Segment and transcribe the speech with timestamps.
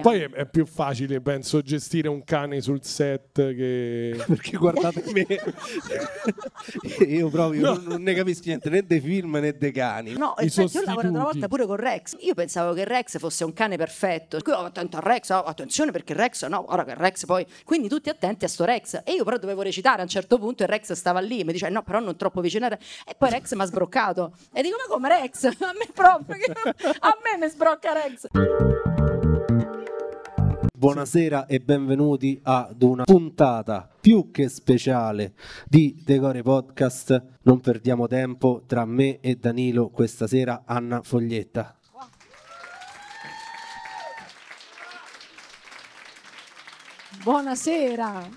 [0.00, 4.16] Poi è, è più facile, penso, gestire un cane sul set che...
[4.26, 5.26] Perché guardate me,
[7.06, 7.74] io proprio No.
[7.74, 10.14] non, non ne capisco niente né dei film né dei cani.
[10.14, 12.16] No, I senti, io ho lavorato una volta pure con Rex.
[12.20, 14.38] Io pensavo che Rex fosse un cane perfetto.
[14.40, 17.44] Qui oh, attento a Rex, oh, attenzione perché Rex, no, ora che Rex poi.
[17.62, 19.02] Quindi tutti attenti a sto Rex.
[19.04, 21.44] E io però dovevo recitare a un certo punto e Rex stava lì.
[21.44, 22.64] Mi dice no, però non troppo vicino.
[22.64, 22.78] a Re-".
[23.06, 24.32] E poi Rex mi ha sbroccato.
[24.54, 25.44] E dico, ma come Rex?
[25.44, 26.36] A me proprio.
[27.00, 28.91] A me mi sbrocca Rex.
[30.82, 35.34] Buonasera e benvenuti ad una puntata più che speciale
[35.68, 37.38] di Decore Podcast.
[37.42, 41.78] Non perdiamo tempo tra me e Danilo questa sera Anna Foglietta.
[47.22, 48.28] Buonasera.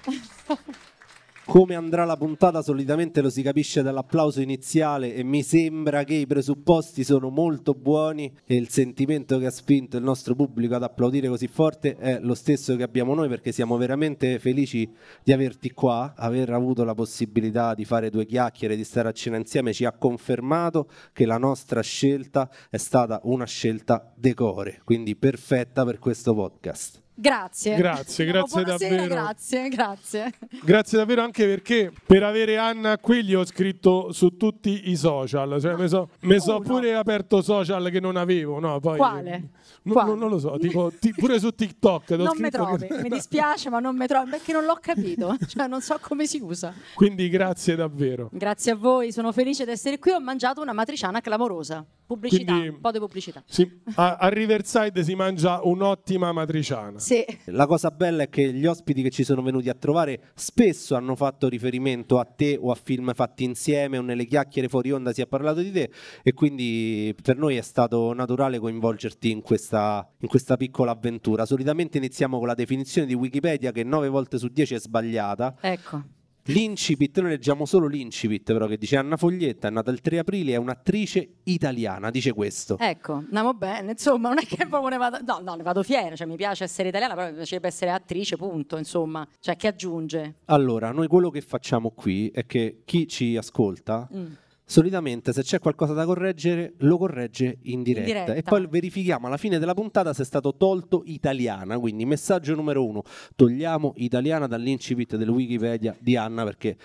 [1.48, 6.26] Come andrà la puntata solitamente lo si capisce dall'applauso iniziale e mi sembra che i
[6.26, 11.28] presupposti sono molto buoni e il sentimento che ha spinto il nostro pubblico ad applaudire
[11.28, 14.92] così forte è lo stesso che abbiamo noi perché siamo veramente felici
[15.24, 19.38] di averti qua, aver avuto la possibilità di fare due chiacchiere, di stare a cena
[19.38, 25.86] insieme ci ha confermato che la nostra scelta è stata una scelta decore, quindi perfetta
[25.86, 27.05] per questo podcast.
[27.18, 27.76] Grazie.
[27.78, 29.14] Grazie, No, grazie buonasera, davvero.
[29.16, 30.34] Grazie, grazie.
[30.64, 35.60] Grazie davvero anche perché per avere Anna qui gli ho scritto su tutti i social,
[35.62, 36.66] cioè mi so, mi so Uno.
[36.66, 39.50] pure aperto social che non avevo, no, poi Quale?
[39.84, 40.10] Non, Quale?
[40.10, 43.70] non- non lo so, tipo ti- pure su TikTok Non mi trovi, che- mi dispiace,
[43.70, 46.74] ma non mi trovi perché non l'ho capito, cioè non so come si usa.
[46.96, 48.30] Quindi grazie davvero.
[48.34, 50.12] Grazie a voi, sono felice di essere qui.
[50.12, 51.86] Ho mangiato una matriciana clamorosa.
[52.06, 53.42] Pubblicità, Quindi- un po' di pubblicità.
[53.48, 57.00] Sì, a, a Riverside si mangia un'ottima matriciana.
[57.06, 60.96] Sì, La cosa bella è che gli ospiti che ci sono venuti a trovare spesso
[60.96, 65.14] hanno fatto riferimento a te o a film fatti insieme o nelle chiacchiere fuori onda
[65.14, 65.92] si è parlato di te
[66.24, 71.46] e quindi per noi è stato naturale coinvolgerti in questa, in questa piccola avventura.
[71.46, 75.58] Solitamente iniziamo con la definizione di Wikipedia che 9 volte su 10 è sbagliata.
[75.62, 76.02] ecco.
[76.50, 80.54] L'incipit, noi leggiamo solo l'incipit però che dice Anna Foglietta è nata il 3 aprile,
[80.54, 82.78] è un'attrice italiana, dice questo.
[82.78, 86.16] Ecco, andiamo bene, insomma, non è che proprio ne vado, no, no, ne vado fiera,
[86.16, 90.36] cioè mi piace essere italiana, però mi piacerebbe essere attrice, punto, insomma, cioè che aggiunge?
[90.46, 94.26] Allora, noi quello che facciamo qui è che chi ci ascolta Mm.
[94.66, 98.34] Solitamente se c'è qualcosa da correggere lo corregge in diretta, diretta.
[98.34, 102.86] e poi verifichiamo alla fine della puntata se è stato tolto italiana quindi messaggio numero
[102.86, 103.04] uno
[103.36, 106.78] togliamo italiana dall'incipit del Wikipedia di Anna perché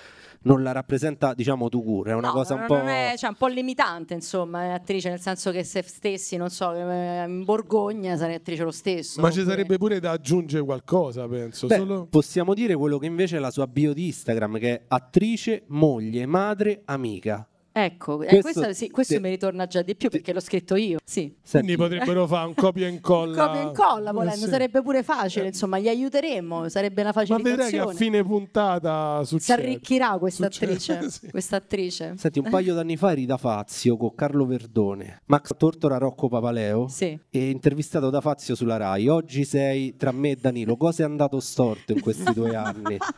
[0.42, 3.36] non la rappresenta diciamo tu cura è una No, cosa un po' è, cioè, un
[3.36, 8.16] po' limitante, insomma, è attrice, nel senso che se stessi, non so, eh, in Borgogna
[8.16, 9.20] sarei attrice lo stesso.
[9.20, 11.66] Ma ci oppure- sarebbe pure da aggiungere qualcosa, penso.
[11.66, 12.06] Beh, Solo...
[12.06, 16.26] possiamo dire quello che invece è la sua bio di Instagram che è attrice, moglie,
[16.26, 17.49] madre, amica
[17.84, 20.74] Ecco, eh, Questo questo, sì, questo te- mi ritorna già di più perché l'ho scritto
[20.76, 21.34] io, sì.
[21.50, 23.46] Quindi potrebbero fare un copia e incolla.
[23.46, 24.48] Copia e incolla volendo, Eh, sì.
[24.48, 29.28] sarebbe pure facile, insomma, gli aiuteremmo, sarebbe una Ma vedrai che a fine puntata Si
[29.38, 29.62] succede.
[29.62, 31.30] arricchirà questa attrice, sì.
[31.30, 32.14] questa attrice.
[32.16, 36.88] Senti, un paio d'anni fa eri da Fazio con Carlo Verdone, Max Tortora, Rocco Papaleo
[36.88, 37.18] Sì.
[37.30, 39.08] e intervistato da Fazio sulla Rai.
[39.08, 40.76] Oggi sei tra me e Danilo.
[40.76, 42.96] Cosa è andato storto in questi due anni?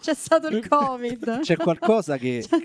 [0.00, 1.40] C'è stato il Covid.
[1.42, 2.44] C'è qualcosa che...
[2.48, 2.58] C'è,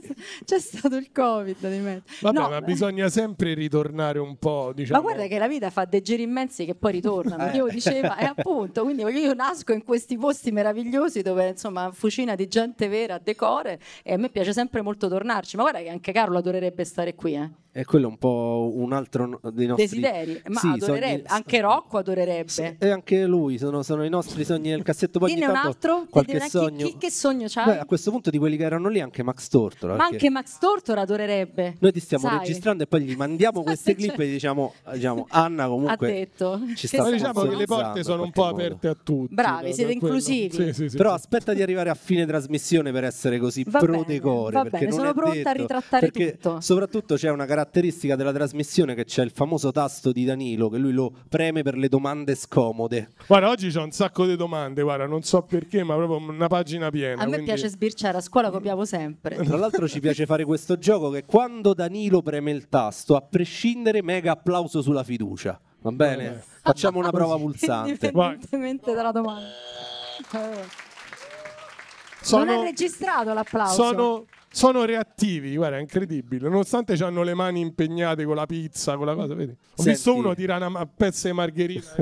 [0.45, 2.03] c'è stato il Covid di mezzo.
[2.21, 5.01] Vabbè, No, ma beh, bisogna sempre ritornare un po', diciamo.
[5.01, 7.47] Ma guarda che la vita fa dei giri immensi che poi ritornano.
[7.47, 7.51] Eh.
[7.51, 12.47] Dio diceva, e appunto, quindi io nasco in questi posti meravigliosi dove insomma fucina di
[12.47, 15.55] gente vera, decore e a me piace sempre molto tornarci.
[15.55, 17.49] Ma guarda che anche Carlo adorerebbe stare qui, eh.
[17.75, 19.99] E quello è un po' un altro dei nostri...
[19.99, 22.47] Desideri, ma Sì, adorerebbe, sogni- anche Rocco adorerebbe.
[22.49, 25.17] Sì, e anche lui, sono, sono i nostri sogni nel cassetto.
[25.17, 26.85] Poi Dinne un tanto altro, qualche chi- sogno...
[26.85, 27.65] Chi, che sogno c'hai?
[27.65, 29.95] Beh, a questo punto di quelli che erano lì anche Max Tortora.
[29.95, 31.75] Ma anche Max Tortora adorerebbe.
[31.79, 32.37] Noi ti stiamo sai.
[32.37, 36.07] registrando e poi gli mandiamo queste clip e diciamo, diciamo Anna Ha comunque...
[36.13, 36.61] detto.
[36.75, 38.55] ci sta Ma senso diciamo che le porte sono un po' modo.
[38.55, 39.33] aperte a tutti.
[39.33, 40.53] Bravi, da- siete inclusivi.
[40.53, 41.15] Sì, sì, sì, Però sì.
[41.15, 44.53] aspetta di arrivare a fine trasmissione per essere così Va pro decore.
[44.53, 46.61] va perché sono pronta a ritrattare tutto.
[46.61, 47.61] Soprattutto c'è una caratteristica
[48.15, 51.87] della trasmissione che c'è il famoso tasto di Danilo che lui lo preme per le
[51.89, 53.09] domande scomode.
[53.27, 56.89] Guarda, oggi c'ho un sacco di domande, guarda, non so perché, ma proprio una pagina
[56.89, 57.21] piena.
[57.21, 59.35] A me quindi- piace sbirciare, a scuola copiavo sempre.
[59.37, 64.01] Tra l'altro ci piace fare questo gioco che quando Danilo preme il tasto, a prescindere,
[64.01, 65.59] mega applauso sulla fiducia.
[65.81, 66.27] Va bene?
[66.27, 66.43] Vabbè.
[66.61, 67.89] Facciamo una prova pulsante.
[68.07, 69.47] Indipendentemente dalla domanda.
[72.21, 73.73] Sono- Non è registrato l'applauso.
[73.83, 76.47] sono, sono reattivi, guarda, è incredibile.
[76.47, 79.51] Nonostante hanno le mani impegnate con la pizza, con la cosa, vedi?
[79.51, 79.89] Ho Senti.
[79.89, 81.95] visto uno tirare una ma- pezza di margherita.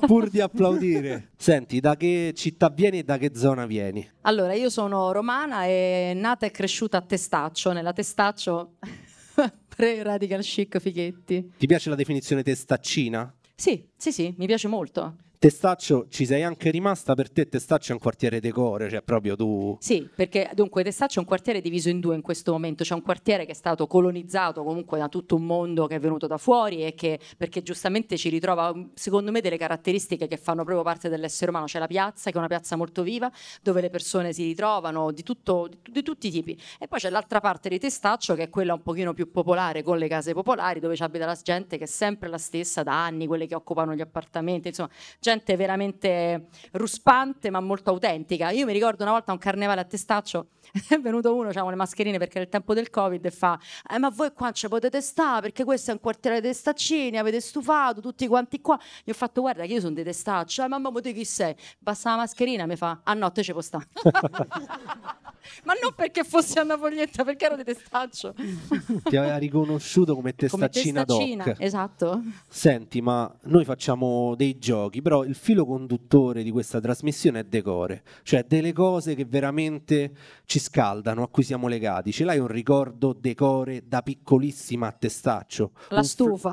[0.06, 1.32] Pur di applaudire.
[1.36, 4.08] Senti, da che città vieni e da che zona vieni?
[4.22, 8.76] Allora, io sono romana e nata e cresciuta a Testaccio, nella Testaccio
[9.68, 11.52] pre-radical chic Fighetti.
[11.58, 13.30] Ti piace la definizione testaccina?
[13.54, 15.16] Sì, sì, sì, mi piace molto.
[15.44, 19.76] Testaccio ci sei anche rimasta, per te Testaccio è un quartiere decore, cioè proprio tu...
[19.78, 23.02] Sì, perché dunque Testaccio è un quartiere diviso in due in questo momento, c'è un
[23.02, 26.82] quartiere che è stato colonizzato comunque da tutto un mondo che è venuto da fuori
[26.82, 31.50] e che perché giustamente ci ritrova secondo me delle caratteristiche che fanno proprio parte dell'essere
[31.50, 33.30] umano, c'è la piazza che è una piazza molto viva
[33.60, 36.58] dove le persone si ritrovano di, tutto, di, di tutti i tipi.
[36.78, 39.98] E poi c'è l'altra parte di Testaccio che è quella un pochino più popolare con
[39.98, 43.26] le case popolari dove ci abita la gente che è sempre la stessa da anni,
[43.26, 44.88] quelle che occupano gli appartamenti, insomma
[45.20, 48.50] gente veramente ruspante ma molto autentica.
[48.50, 50.48] Io mi ricordo una volta un carnevale a Testaccio,
[50.88, 53.58] è venuto uno, avevamo le mascherine perché era il tempo del Covid e fa
[53.90, 57.40] eh, ma voi qua ci potete stare perché questo è un quartiere dei Testaccini, avete
[57.40, 58.78] stufato tutti quanti qua.
[59.02, 61.54] Gli ho fatto guarda che io sono di Testaccio, eh, mamma te chi sei?
[61.78, 63.88] Basta la mascherina mi fa ah no te ci può stare.
[65.64, 68.34] ma non perché fossi Anna Foglietta, perché ero di Testaccio.
[69.04, 71.56] Ti aveva riconosciuto come testaccina, come testaccina doc.
[71.60, 72.22] Esatto.
[72.48, 78.02] Senti, ma noi facciamo dei giochi, però il filo conduttore di questa trasmissione è decore,
[78.22, 80.12] cioè delle cose che veramente
[80.46, 82.10] ci scaldano, a cui siamo legati.
[82.10, 85.72] Ce l'hai un ricordo decore da piccolissima a testaccio?
[85.90, 86.52] La stufa.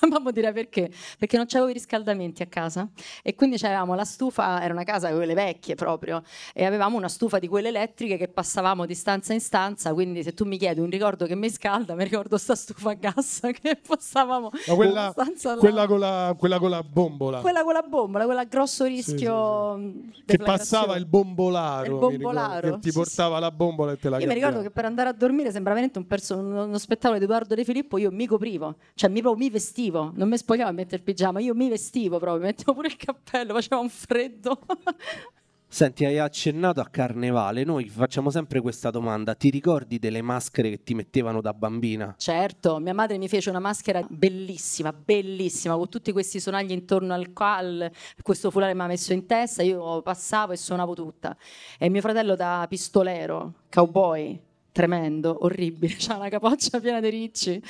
[0.08, 0.90] Mamma dirà perché?
[1.18, 2.88] Perché non c'avevo i riscaldamenti a casa
[3.22, 6.22] e quindi avevamo la stufa, era una casa quelle vecchie proprio,
[6.54, 10.34] e avevamo una stufa di quelle elettriche che passavamo di stanza in stanza, quindi se
[10.34, 13.76] tu mi chiedi un ricordo che mi scalda, mi ricordo sta stufa a gas che
[13.86, 17.40] passavamo Ma quella, stanza quella con la, quella con la bombola.
[17.40, 20.44] quella con la bombola, quella a grosso rischio sì, mh, che deflagrazione.
[20.44, 24.08] passava il bombolaro, Il mi ricordo, bombolaro, che ti sì, portava la bombola e te
[24.08, 27.18] la Io mi ricordo che per andare a dormire sembrava veramente un perso- uno, spettacolo
[27.18, 30.72] di Edoardo De Filippo, io mi coprivo, cioè mi, mi vestivo, non mi spogliavo a
[30.72, 34.58] mettere il pigiama, io mi vestivo proprio, mettevo pure il cappello, faceva un freddo.
[35.68, 40.82] Senti, hai accennato a carnevale, noi facciamo sempre questa domanda, ti ricordi delle maschere che
[40.84, 42.14] ti mettevano da bambina?
[42.16, 47.32] certo, mia madre mi fece una maschera bellissima, bellissima, con tutti questi sonagli intorno al
[47.32, 47.92] quale
[48.22, 51.36] questo foulare mi ha messo in testa, io passavo e suonavo tutta.
[51.78, 54.40] E mio fratello da pistolero, cowboy,
[54.70, 57.62] tremendo, orribile, c'ha una capoccia piena di ricci.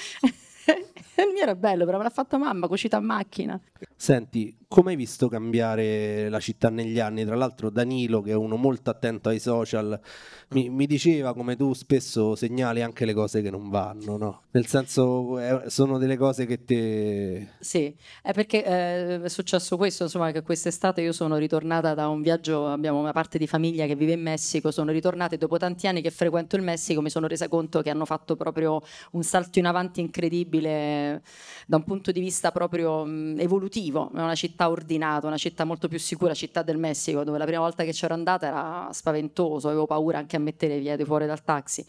[1.16, 3.58] Il mio era bello, però me l'ha fatto mamma, cucita a macchina.
[3.94, 7.24] Senti, come hai visto cambiare la città negli anni?
[7.24, 9.98] Tra l'altro Danilo, che è uno molto attento ai social,
[10.48, 14.42] mi, mi diceva come tu spesso segnali anche le cose che non vanno, no?
[14.50, 17.48] Nel senso, eh, sono delle cose che te...
[17.60, 22.20] Sì, è perché eh, è successo questo, insomma, che quest'estate io sono ritornata da un
[22.20, 25.86] viaggio, abbiamo una parte di famiglia che vive in Messico, sono ritornata e dopo tanti
[25.86, 29.58] anni che frequento il Messico mi sono resa conto che hanno fatto proprio un salto
[29.58, 35.26] in avanti incredibile da un punto di vista proprio mh, evolutivo, è una città ordinata,
[35.26, 38.46] una città molto più sicura, città del Messico, dove la prima volta che c'ero andata
[38.46, 41.84] era spaventoso, avevo paura anche a mettere i piedi fuori dal taxi.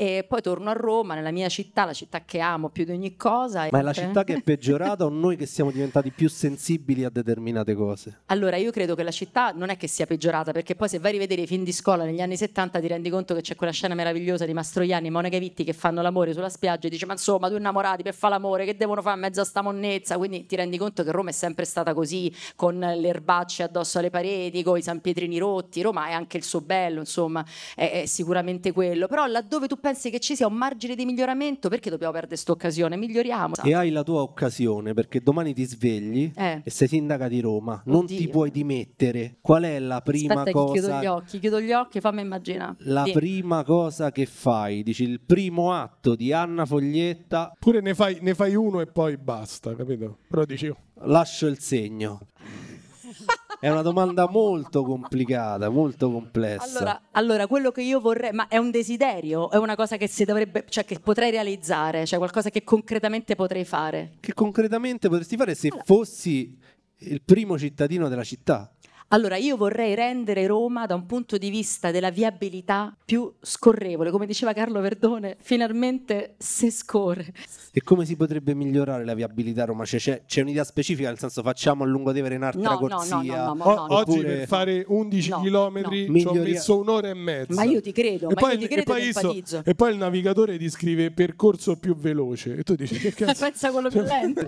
[0.00, 3.16] E poi torno a Roma, nella mia città, la città che amo più di ogni
[3.16, 3.68] cosa.
[3.70, 7.04] Ma è la e- città che è peggiorata o noi che siamo diventati più sensibili
[7.04, 8.20] a determinate cose?
[8.28, 11.10] Allora, io credo che la città non è che sia peggiorata, perché poi se vai
[11.10, 13.74] a rivedere i film di scuola negli anni 70 ti rendi conto che c'è quella
[13.74, 17.12] scena meravigliosa di Mastroianni e Monica Vitti che fanno l'amore sulla spiaggia e dice ma
[17.12, 20.46] insomma due innamorati per fare l'amore che devono fare in mezzo a sta monnezza, quindi
[20.46, 24.62] ti rendi conto che Roma è sempre stata così, con le erbacce addosso alle pareti,
[24.62, 27.44] con i San Pietrini rotti, Roma è anche il suo bello, insomma,
[27.74, 31.68] è, è sicuramente quello, però laddove tu pensi che ci sia un margine di miglioramento,
[31.68, 32.96] perché dobbiamo perdere questa occasione?
[32.96, 33.54] Miglioriamo.
[33.64, 36.60] E hai la tua occasione perché domani ti svegli Eh.
[36.64, 39.36] e sei sindaca di Roma, non ti puoi dimettere.
[39.40, 42.76] Qual è la prima Aspetta che chiudo gli cosa occhi, chiudo gli occhi, fammi immaginare.
[42.80, 43.12] la Sì.
[43.12, 44.82] prima cosa che fai?
[44.82, 49.16] Dici il primo atto di Anna Foglietta, Pure ne fai, ne fai uno e poi
[49.16, 50.18] basta, capito?
[50.28, 52.20] Però dici, oh, lascio il segno.
[53.60, 56.78] È una domanda molto complicata, molto complessa.
[56.78, 60.24] Allora, allora, quello che io vorrei, ma è un desiderio, è una cosa che si
[60.24, 64.12] dovrebbe, cioè che potrei realizzare, cioè qualcosa che concretamente potrei fare.
[64.18, 66.58] Che concretamente potresti fare se fossi
[67.00, 68.72] il primo cittadino della città?
[69.12, 74.24] Allora, io vorrei rendere Roma da un punto di vista della viabilità più scorrevole, come
[74.24, 77.32] diceva Carlo Verdone, finalmente se scorre.
[77.72, 79.84] E come si potrebbe migliorare la viabilità a Roma?
[79.84, 83.16] Cioè, c'è, c'è un'idea specifica, nel senso facciamo a Lungotevere un'altra No, no, no, corsia?
[83.46, 83.94] no, no, o- no, no.
[83.96, 85.90] oggi per fare 11 No, km no.
[85.90, 87.54] ci ho messo un'ora e mezza.
[87.54, 89.20] Ma io ti credo, E ma poi, io ti e credo poi e io so-
[89.22, 89.62] empatizzo.
[89.64, 93.72] e poi il navigatore ti scrive percorso più veloce e tu dici che cazzo Pensa
[93.72, 94.46] quello più lento.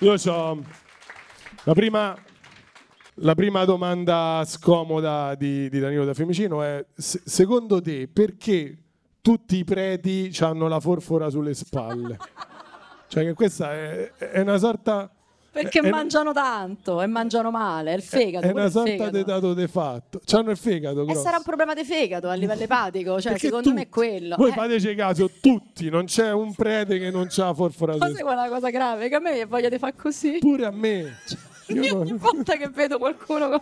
[0.00, 0.60] io so
[1.62, 2.16] la prima
[3.20, 8.76] la prima domanda scomoda di, di Danilo da Fiumicino è se- secondo te perché
[9.20, 12.16] tutti i preti hanno la forfora sulle spalle
[13.08, 15.10] cioè che questa è, è una sorta
[15.50, 18.46] Perché È- mangiano tanto e mangiano male, è il fegato.
[18.46, 20.20] È una sorta di dato de fatto.
[20.24, 21.00] C'hanno il fegato.
[21.02, 21.22] E grosso.
[21.22, 24.36] sarà un problema di fegato a livello epatico, cioè Perché secondo me è tutti- quello.
[24.36, 28.22] Voi Eh, fateci caso, tutti, non c'è un prete che non c'ha forfora ma è
[28.22, 29.08] la cosa grave?
[29.08, 30.36] Che a me mi voglia di fare così.
[30.38, 31.00] Pure a me.
[31.00, 31.16] Io
[31.68, 33.60] Io ogni non- volta che vedo qualcuno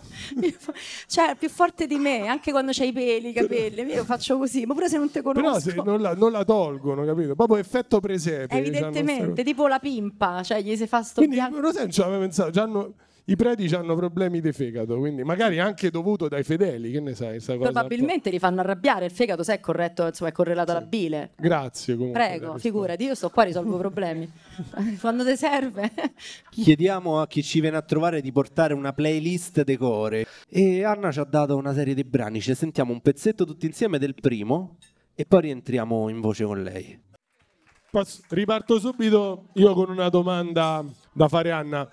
[0.58, 0.72] fa-
[1.06, 4.38] cioè è più forte di me anche quando c'hai i peli, i capelli io faccio
[4.38, 7.34] così ma pure se non te conosco Però non la, non la tolgono, capito?
[7.34, 8.46] Proprio effetto presepe.
[8.48, 12.20] c'hanno evidentemente tipo la pimpa cioè gli si fa sto Quindi bianco non ci avevo
[12.20, 12.50] pensato.
[12.50, 12.94] c'hanno-
[13.28, 17.40] I preti hanno problemi di fegato, quindi magari anche dovuto dai fedeli, che ne sai?
[17.40, 20.82] sta cosa probabilmente li fanno arrabbiare il fegato se è corretto insomma è correlato alla
[20.82, 21.32] bile?
[21.36, 22.20] Grazie comunque.
[22.20, 24.30] prego figurati io sto qua risolvo problemi
[25.00, 25.90] quando ti serve
[26.50, 30.24] Chiediamo a chi ci viene a trovare di portare una playlist decore.
[30.48, 32.40] E Anna ci ha dato una serie di brani.
[32.40, 34.78] Ci sentiamo un pezzetto tutti insieme del primo
[35.14, 36.98] e poi rientriamo in voce con lei.
[38.28, 41.88] Riparto subito io con una domanda da fare Anna.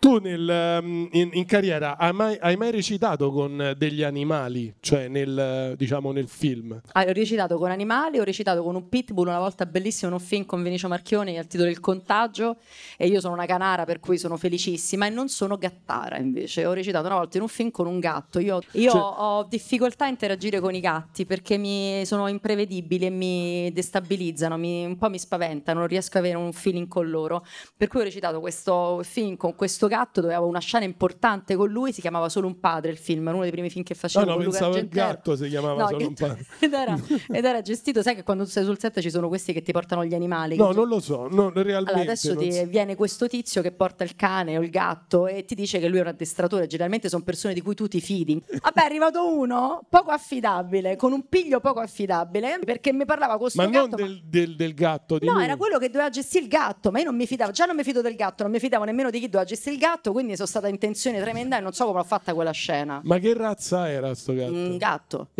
[0.00, 5.08] Tu- nel, ehm, in, in carriera hai mai, hai mai recitato con degli animali, cioè
[5.08, 6.80] nel, diciamo, nel film?
[6.92, 10.46] Ah, ho recitato con animali, ho recitato con un pitbull una volta bellissimo un film
[10.46, 12.56] con Vinicio Marchioni al titolo Il contagio
[12.96, 16.72] e io sono una canara per cui sono felicissima e non sono gattara invece, ho
[16.72, 20.08] recitato una volta in un film con un gatto, io, io Cioè- ho difficoltà a
[20.08, 25.18] interagire con i gatti perché mi sono imprevedibili e mi destabilizzano, mi- un po' mi
[25.18, 27.44] spaventano, non riesco ad avere un feeling con loro,
[27.76, 31.68] per cui ho recitato questo film con questo gatto dove avevo una scena importante con
[31.68, 34.24] lui, si chiamava Solo un padre il film, uno dei primi film che No, facevo
[34.24, 36.46] no, Luca pensavo il gatto si chiamava No, solo un padre.
[36.60, 39.52] ed, era, ed era gestito, sai che quando tu sei sul set ci sono questi
[39.52, 40.56] che ti portano gli animali.
[40.56, 41.72] No, non lo so, no, realmente.
[41.74, 42.64] allora adesso ti so.
[42.66, 45.98] viene questo tizio che porta il cane o il gatto e ti dice che lui
[45.98, 48.40] è un addestratore, generalmente sono persone di cui tu ti fidi.
[48.60, 53.50] Vabbè, è arrivato uno poco affidabile, con un piglio poco affidabile, perché mi parlava con
[53.50, 53.96] sto Ma gatto.
[53.96, 55.44] non del, del- del gatto, di No, lui.
[55.44, 57.82] era quello che doveva gestire il gatto, ma io non mi fidavo, già non mi
[57.82, 60.46] fido del gatto, non mi fidavo nemmeno di chi doveva gestire il gatto, quindi sono
[60.46, 63.00] stata in tensione tremenda e non so come l'ho fatta quella scena.
[63.02, 64.52] Ma che razza era sto gatto?
[64.52, 65.28] Un gatto,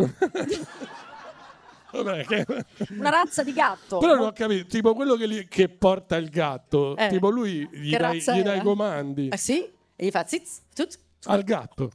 [1.93, 2.45] Vabbè, che-
[2.97, 3.97] una razza di gatto.
[3.97, 7.09] Però non ho capito, tipo quello che, li- che porta il gatto, Eh.
[7.09, 9.69] tipo lui gli dai, gli dai i comandi Eh sì?
[9.95, 11.91] E gli fa ziz, zuz, al gatto.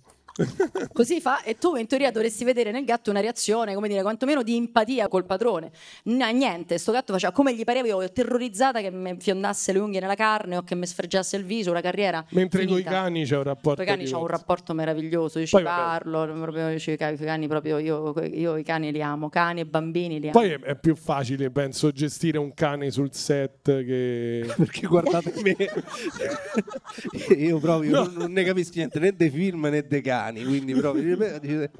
[0.92, 4.42] Così fa, e tu in teoria dovresti vedere nel gatto una reazione, come dire, quantomeno
[4.42, 5.70] di empatia col padrone.
[6.04, 10.00] No, niente, sto gatto faceva come gli pareva, io terrorizzata che mi fiondasse le unghie
[10.00, 12.24] nella carne o che mi sfregiasse il viso, una carriera.
[12.30, 15.46] Mentre con i cani c'è un rapporto Con i cani c'ho un rapporto meraviglioso, io
[15.46, 19.60] ci Poi parlo, proprio, io i cani proprio, io, io i cani li amo, cani
[19.60, 20.38] e bambini li amo.
[20.38, 24.46] Poi è, è più facile, penso, gestire un cane sul set che...
[24.56, 25.56] Perché guardate me,
[27.36, 31.38] io proprio non, non ne capisco niente né dei film né dei cani, quindi proprio
[31.40, 31.70] dice-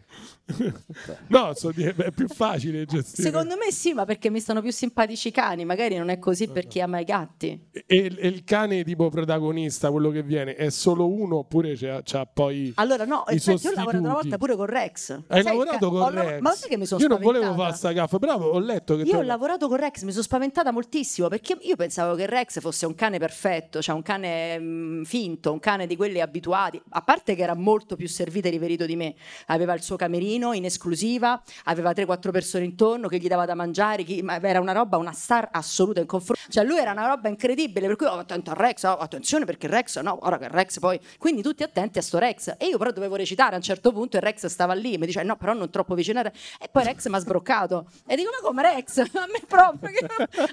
[1.29, 3.31] No, so dire, è più facile gestire.
[3.31, 6.49] Secondo me sì, ma perché mi stanno più simpatici i cani, magari non è così
[6.49, 7.69] per chi ama i gatti.
[7.73, 12.27] E, e il cane tipo protagonista, quello che viene, è solo uno oppure c'ha, c'ha
[12.27, 12.73] poi...
[12.77, 15.11] Allora, no, I infatti io ho lavorato una volta pure con Rex.
[15.27, 16.41] Hai Sai, lavorato con ho lav- Rex?
[16.41, 19.03] Ma sai che mi sono Io non volevo fare sta gaffa, bravo, ho letto che
[19.03, 22.87] Io ho lavorato con Rex, mi sono spaventata moltissimo perché io pensavo che Rex fosse
[22.87, 27.35] un cane perfetto, cioè un cane mm, finto, un cane di quelli abituati, a parte
[27.35, 29.15] che era molto più servito e riverito di me,
[29.47, 34.03] aveva il suo camerino in esclusiva, aveva 3-4 persone intorno che gli dava da mangiare,
[34.03, 37.29] chi- ma era una roba, una star assoluta in confronto, cioè lui era una roba
[37.29, 40.79] incredibile, per cui oh, attento a Rex, oh, attenzione perché Rex, no, ora che Rex
[40.79, 43.93] poi, quindi tutti attenti a sto Rex e io però dovevo recitare a un certo
[43.93, 46.69] punto e Rex stava lì, mi dice no però non troppo vicino a Rex e
[46.71, 48.99] poi Rex mi ha sbroccato e dico ma come Rex?
[49.17, 49.91] A me proprio,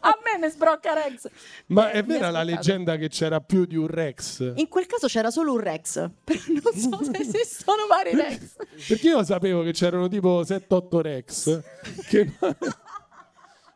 [0.02, 1.30] a me mi sbrocca Rex.
[1.68, 4.54] Ma Eh, è vera la leggenda che c'era più di un Rex?
[4.56, 8.56] In quel caso c'era solo un Rex, però non so se esistono vari Rex.
[8.88, 11.62] Perché io sapevo che c'erano tipo 7-8 Rex.
[12.08, 12.32] che-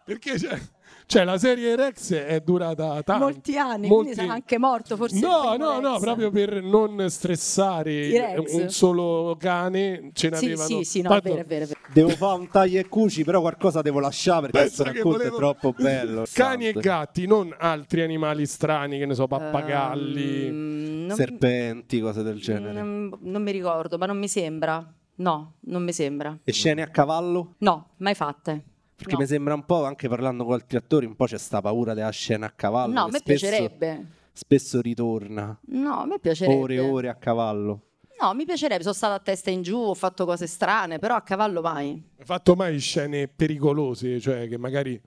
[0.08, 0.58] Perché c'è...
[1.06, 3.26] cioè, la serie Rex è durata tanto.
[3.26, 5.20] Molti anni, Molti- quindi sarà anche morto forse.
[5.20, 6.00] No, no, no, Rex.
[6.00, 10.68] proprio per non stressare un solo cane, ce Sì, n'avevano.
[10.68, 11.64] sì, sì, no, è Tanto- vero, è vero.
[11.66, 11.80] è vero.
[11.92, 15.38] devo fare un taglio e cuci, però qualcosa devo lasciare perché questo racconto volevo- è
[15.38, 16.24] troppo bello.
[16.32, 16.80] Cani e santo.
[16.88, 20.46] gatti, non altri animali strani, che ne so, pappagalli.
[20.48, 22.72] Ehm, non- serpenti, cose del genere.
[22.82, 24.90] non, non mi ricordo, ma non mi sembra.
[25.18, 26.38] No, non mi sembra.
[26.44, 27.56] E scene a cavallo?
[27.60, 28.64] No, mai fatte.
[28.96, 29.20] Perché No.
[29.20, 32.10] mi sembra un po', anche parlando con altri attori, un po' c'è sta paura della
[32.10, 32.94] scena a cavallo.
[32.94, 34.06] No, a me spesso- piacerebbe.
[34.32, 35.58] Spesso ritorna.
[35.68, 36.60] No, a me piacerebbe.
[36.60, 37.82] Ore e ore a cavallo.
[38.20, 41.22] No, mi piacerebbe, sono stata a testa in giù, ho fatto cose strane, però a
[41.22, 42.02] cavallo mai.
[42.18, 45.00] Hai fatto mai scene pericolose, cioè che magari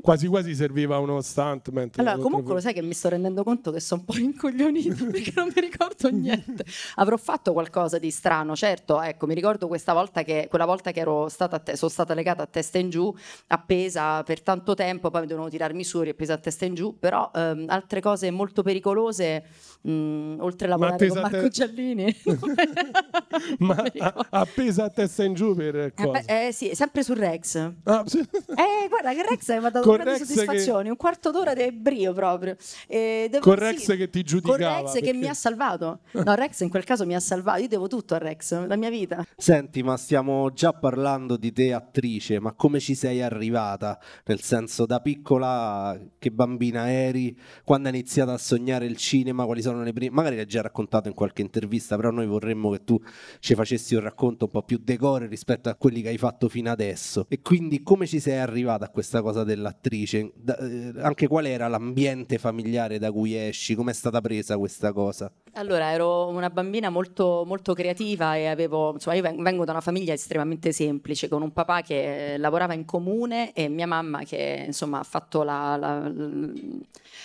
[0.00, 1.90] quasi quasi serviva uno stuntman?
[1.96, 5.32] Allora, comunque lo sai che mi sto rendendo conto che sono un po' incoglionito perché
[5.34, 6.64] non mi ricordo niente.
[6.94, 11.00] Avrò fatto qualcosa di strano, certo, ecco, mi ricordo questa volta che, quella volta che
[11.00, 13.14] ero stata, te- sono stata legata a testa in giù,
[13.48, 17.30] appesa per tanto tempo, poi mi dovevano tirarmi su, riappesa a testa in giù, però
[17.34, 19.44] ehm, altre cose molto pericolose,
[19.90, 22.16] mh, oltre a lavorare con Marco te- Giallini.
[23.58, 26.22] Ma a- appesa a testa in giù per Eh, cosa?
[26.24, 27.72] beh, eh, sì, sempre su Rex.
[27.84, 28.18] Ah, sì.
[28.54, 31.70] Eh, guarda che Rex mi ha dato Con grandi Rex soddisfazioni, un quarto d'ora di
[31.72, 32.56] brio proprio.
[32.86, 36.00] E devo- Con Rex che ti giudicava, Con Rex che perché- mi ha salvato.
[36.12, 37.60] No, Rex in quel caso mi ha salvato.
[37.62, 39.24] Io devo tutto a Rex, la mia vita.
[39.36, 43.98] Senti, ma stiamo già parlando di te attrice, ma come ci sei arrivata?
[44.26, 47.36] Nel senso, da piccola che bambina eri?
[47.64, 49.44] Quando hai iniziato a sognare il cinema?
[49.44, 50.14] Quali sono le prime?
[50.14, 53.00] Magari l'hai già raccontato in qualche intervista, però noi vorremmo che tu
[53.40, 56.70] ci facessi un racconto un po' più decore rispetto a quelli che hai fatto fino
[56.70, 57.26] adesso.
[57.28, 60.32] E quindi come ci sei arrivata a questa cosa dell'attrice?
[60.36, 63.74] Da- eh, anche qual era l'ambiente familiare da cui esci?
[63.74, 65.32] Come è stata presa questa cosa?
[65.56, 69.80] Allora, ero una bambina molto, molto creativa e avevo, insomma, io ven- vengo da una
[69.80, 74.64] famiglia estremamente semplice, con un papà che eh, lavorava in comune e mia mamma che,
[74.66, 76.10] insomma, ha fatto la, la-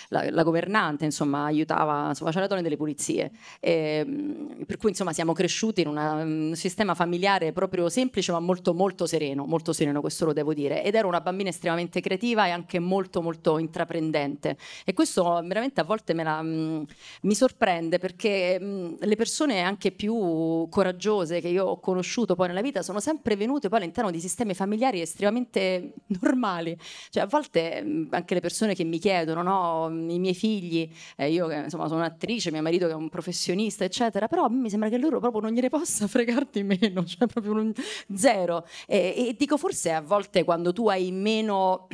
[0.09, 3.31] la- la governante, insomma, aiutava, insomma, faceva la donna delle pulizie.
[3.59, 8.39] E, mm, per cui, insomma, siamo cresciuti in una- un sistema familiare proprio semplice, ma
[8.39, 10.83] molto, molto sereno, molto sereno, questo lo devo dire.
[10.83, 14.57] Ed ero una bambina estremamente creativa e anche molto, molto intraprendente.
[14.86, 16.83] E questo veramente a volte me la, mm,
[17.24, 22.61] mi sorprende perché mh, le persone anche più coraggiose che io ho conosciuto poi nella
[22.61, 26.77] vita sono sempre venute poi all'interno di sistemi familiari estremamente normali.
[27.09, 31.31] Cioè a volte mh, anche le persone che mi chiedono, no, i miei figli, eh,
[31.31, 34.69] io insomma sono un'attrice, mio marito che è un professionista, eccetera, però a me mi
[34.69, 37.73] sembra che loro proprio non gliene possa fregare di meno, cioè proprio un
[38.15, 38.65] zero.
[38.88, 41.88] E, e dico forse a volte quando tu hai meno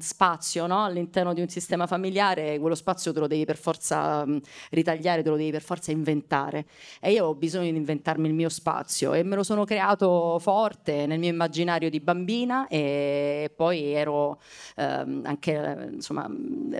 [0.00, 4.40] spazio no, all'interno di un sistema familiare, quello spazio te lo devi per forza mh,
[4.70, 6.66] ritagliare, te lo devi per forza inventare.
[7.00, 11.06] E io ho bisogno di inventarmi il mio spazio e me lo sono creato forte
[11.06, 14.40] nel mio immaginario di bambina e poi ero
[14.76, 16.30] ehm, anche, insomma,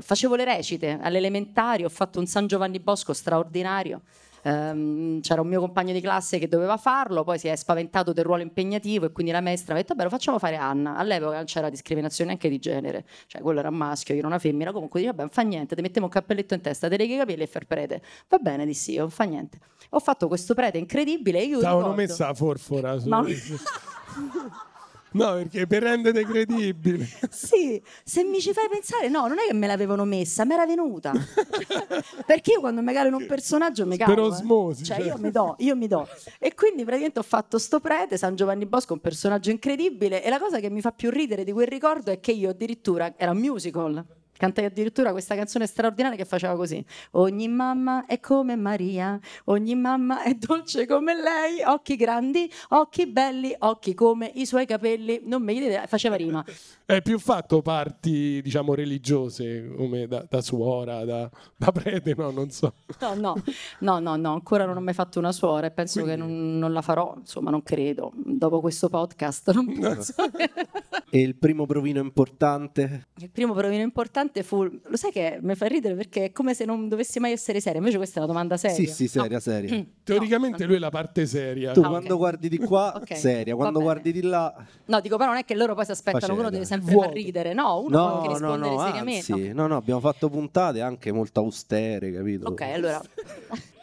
[0.00, 4.02] facevo le recite alle elementari, ho fatto un San Giovanni Bosco straordinario.
[4.46, 8.24] Ehm, c'era un mio compagno di classe che doveva farlo, poi si è spaventato del
[8.24, 10.96] ruolo impegnativo e quindi la maestra ha detto: Vabbè, lo facciamo fare Anna.
[10.96, 14.38] All'epoca non c'era discriminazione anche di genere, cioè quello era un maschio, io ero una
[14.38, 14.70] femmina.
[14.70, 17.18] Comunque dice: Vabbè, non fa niente, ti mettiamo un cappelletto in testa, te leghi i
[17.18, 18.02] capelli e fai il prete.
[18.28, 19.58] Va bene, dissi io, non fa niente.
[19.90, 21.40] Ho fatto questo prete incredibile.
[21.40, 22.98] e Io T'avevano ricordo- messa la forfora.
[23.00, 23.24] su- Ma-
[25.16, 27.06] No, perché per rendere credibile.
[27.30, 30.66] Sì, se mi ci fai pensare, no, non è che me l'avevano messa, mi era
[30.66, 31.12] venuta.
[32.26, 34.14] Perché io quando mi calo in un personaggio mi calo.
[34.14, 34.26] Per eh.
[34.26, 35.06] osmosi, Cioè, cioè.
[35.06, 36.08] io mi do, io mi do.
[36.38, 40.22] E quindi praticamente ho fatto sto prete, San Giovanni Bosco, un personaggio incredibile.
[40.22, 43.14] E la cosa che mi fa più ridere di quel ricordo è che io addirittura,
[43.16, 44.04] era un musical.
[44.36, 50.22] Cantai addirittura questa canzone straordinaria che faceva così: Ogni mamma è come Maria, ogni mamma
[50.22, 55.20] è dolce come lei, occhi grandi, occhi belli, occhi come i suoi capelli.
[55.24, 56.44] Non mi chiedete, faceva rima.
[56.86, 62.50] Hai più fatto parti, diciamo, religiose, come da, da suora, da, da prete, no, non
[62.50, 62.74] so.
[63.00, 63.42] No, no,
[63.80, 66.58] no, no, no, ancora non ho mai fatto una suora e penso Quindi- che non,
[66.58, 68.12] non la farò, insomma, non credo.
[68.14, 70.14] Dopo questo podcast non penso.
[71.08, 73.08] E il primo provino importante?
[73.18, 76.64] Il primo provino importante fu, lo sai che mi fa ridere perché è come se
[76.64, 78.76] non dovessi mai essere seria, invece questa è una domanda seria.
[78.76, 79.40] Sì, sì, seria, No.
[79.40, 79.84] seria.
[80.04, 80.66] Teoricamente No.
[80.68, 81.72] lui è la parte seria.
[81.72, 82.18] Tu Ah, quando ok.
[82.18, 84.54] guardi di qua, Ok, seria, quando guardi di là,
[84.86, 87.08] No, dico però non è che loro poi si aspettano uno deve sempre Vuoto.
[87.08, 89.32] far ridere, no, uno può anche No, no, rispondere no, seriamente.
[89.32, 92.48] anzi, no, no, abbiamo fatto puntate anche molto austere, capito?
[92.48, 93.00] Ok, allora.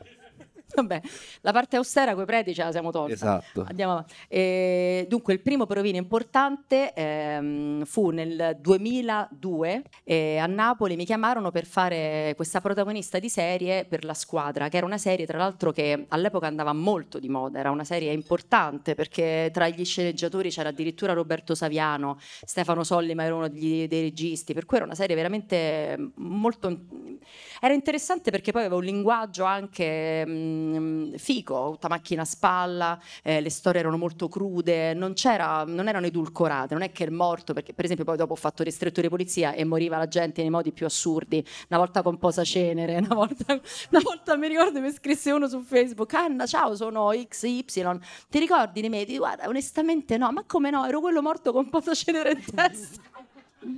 [0.76, 1.02] Vabbè,
[1.42, 3.14] la parte austera coi preti ce la siamo tolta.
[3.14, 3.64] Esatto.
[3.68, 4.14] Andiamo avanti.
[4.28, 10.96] Eh, dunque, il primo provino importante ehm, fu nel 2002 eh, a Napoli.
[10.96, 15.26] Mi chiamarono per fare questa protagonista di serie per la squadra, che era una serie,
[15.26, 17.60] tra l'altro, che all'epoca andava molto di moda.
[17.60, 23.24] Era una serie importante perché tra gli sceneggiatori c'era addirittura Roberto Saviano, Stefano Solli, ma
[23.26, 24.54] era uno degli- dei registi.
[24.54, 26.80] Per cui era una serie veramente molto.
[27.62, 30.24] Era interessante perché poi aveva un linguaggio anche
[30.64, 35.88] mm, fico, tutta macchina a spalla, eh, le storie erano molto crude, non, c'era, non
[35.88, 39.02] erano edulcorate, non è che il morto, perché per esempio poi dopo ho fatto ristretto
[39.02, 42.98] di polizia e moriva la gente nei modi più assurdi, una volta con posa cenere,
[43.04, 47.66] una volta, una volta mi ricordo mi scrisse uno su Facebook, Anna ciao sono XY,
[48.30, 49.06] ti ricordi di me?
[49.06, 53.13] Guarda onestamente no, ma come no, ero quello morto con posa cenere in testa.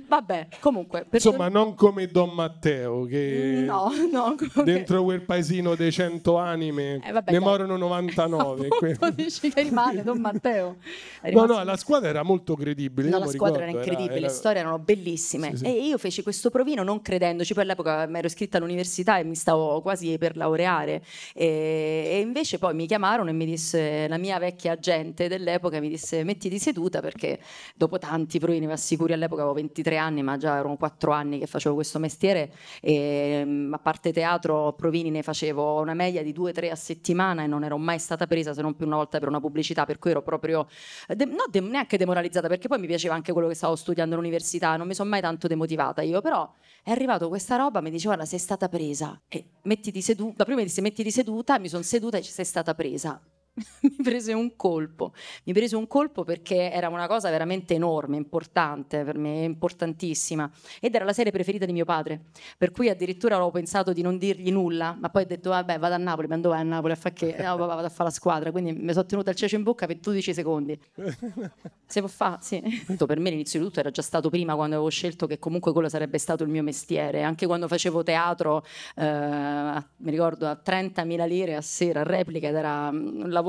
[0.08, 1.00] Vabbè, comunque.
[1.08, 4.34] per Insomma, non come Don Matteo, che No, no.
[4.36, 8.68] comunque- dentro quel paesino dei cento anime Eh, vabbè, ne morono 99.
[8.70, 10.76] Appunto, dici che rimane Don Matteo.
[11.36, 13.08] No, no, la squadra era molto credibile.
[13.08, 15.50] No, la squadra ricordo, era incredibile, era- le storie erano bellissime.
[15.50, 15.64] Sì, sì.
[15.64, 17.52] E io feci questo provino non credendoci.
[17.52, 21.02] Poi all'epoca mi ero iscritta all'università e mi stavo quasi per laureare.
[21.34, 25.88] E, e invece poi mi chiamarono e mi disse la mia vecchia agente dell'epoca: mi
[25.88, 27.40] disse mettiti seduta perché
[27.74, 31.46] dopo tanti provini, vi assicuri, all'epoca avevo 23 anni, ma già erano 4 anni che
[31.46, 32.52] facevo questo mestiere.
[32.80, 37.46] E mm, a parte teatro, provini ne facevo una media di 2-3 a settimana e
[37.46, 40.10] non ero mai stata presa se non più una volta per una pubblicità, per cui
[40.10, 40.66] ero proprio
[41.08, 44.76] de- no, de- neanche demoralizzata perché poi mi piaceva anche quello che stavo studiando all'università,
[44.76, 46.50] non mi sono mai tanto demotivata io, però
[46.82, 50.66] è arrivato questa roba, mi dice guarda sei stata presa e mettiti seduta, prima mi
[50.66, 53.20] disse mettiti seduta, mi sono seduta e sei stata presa.
[53.82, 55.12] mi prese un colpo,
[55.44, 60.94] mi prese un colpo perché era una cosa veramente enorme, importante per me, importantissima ed
[60.94, 62.26] era la serie preferita di mio padre,
[62.58, 65.94] per cui addirittura avevo pensato di non dirgli nulla, ma poi ho detto vabbè vado
[65.94, 67.34] a Napoli, ma dove vai a Napoli a fare che?
[67.38, 69.86] No, papà, vado a fare la squadra, quindi mi sono tenuta il cece in bocca
[69.86, 70.78] per 12 secondi.
[71.88, 72.38] Si può fare?
[72.40, 72.60] Sì.
[73.06, 75.88] Per me l'inizio di tutto era già stato prima quando avevo scelto che comunque quello
[75.88, 77.22] sarebbe stato il mio mestiere.
[77.22, 78.64] Anche quando facevo teatro,
[78.96, 83.45] eh, mi ricordo a 30.000 lire a sera, a replica, ed era un lavoro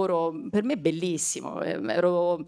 [0.49, 1.61] per me bellissimo.
[1.61, 2.43] Eh, Ero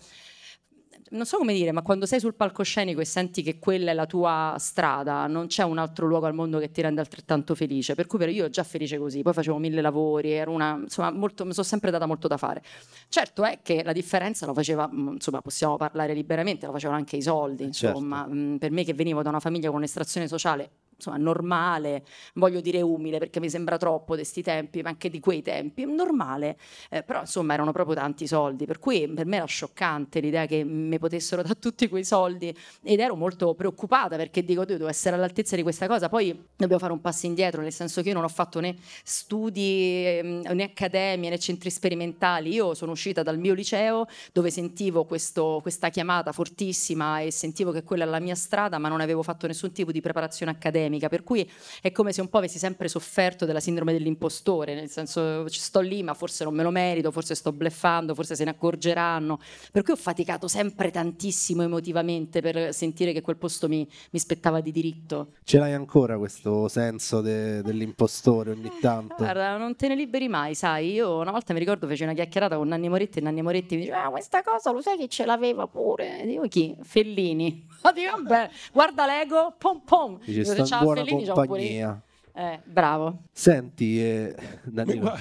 [1.11, 4.05] non so come dire, ma quando sei sul palcoscenico e senti che quella è la
[4.05, 7.95] tua strada, non c'è un altro luogo al mondo che ti rende altrettanto felice.
[7.95, 11.53] Per cui io ero già felice così, poi facevo mille lavori, una, insomma, molto, mi
[11.53, 12.61] sono sempre data molto da fare.
[13.07, 17.15] Certo è che la differenza lo faceva, mm, insomma, possiamo parlare liberamente, lo facevano anche
[17.15, 17.97] i soldi, Certo.
[17.97, 22.03] insomma, mm, per me che venivo da una famiglia con un'estrazione sociale insomma, normale,
[22.35, 25.85] voglio dire umile perché mi sembra troppo di questi tempi, ma anche di quei tempi,
[25.85, 26.57] normale,
[26.89, 30.63] eh, però insomma erano proprio tanti soldi, per cui per me era scioccante l'idea che
[30.63, 35.55] mi potessero dare tutti quei soldi ed ero molto preoccupata perché dico, devo essere all'altezza
[35.55, 38.29] di questa cosa, poi dobbiamo fare un passo indietro, nel senso che io non ho
[38.29, 44.05] fatto né studi ehm, né accademie né centri sperimentali, io sono uscita dal mio liceo
[44.33, 48.87] dove sentivo questo- questa chiamata fortissima e sentivo che quella era la mia strada, ma
[48.89, 51.49] non avevo fatto nessun tipo di preparazione accademica, per cui
[51.81, 55.79] è come se un po' avessi sempre sofferto della sindrome dell'impostore, nel senso ci sto
[55.79, 59.39] lì, ma forse non me lo merito, forse sto bleffando, forse se ne accorgeranno,
[59.71, 64.61] per cui ho faticato sempre tantissimo emotivamente per sentire che quel posto mi, mi spettava
[64.61, 65.33] di diritto.
[65.43, 69.15] Ce l'hai ancora questo senso de- dell'impostore ogni tanto?
[69.17, 70.93] Guarda, non te ne liberi mai, sai.
[70.93, 73.81] Io una volta mi ricordo feci una chiacchierata con Nanni Moretti e Nanni Moretti mi
[73.81, 76.21] diceva: Ah, questa cosa lo sai che ce l'aveva pure.
[76.21, 76.75] E dico chi?
[76.81, 77.67] Fellini.
[77.83, 80.19] Vabbè, guarda Lego, pom pom.
[80.23, 82.01] Dice, sta "C'ha in buona Fellini, c'ho pure io." compagnia.
[82.33, 83.23] Eh, bravo.
[83.31, 85.17] Senti, eh, Danilo,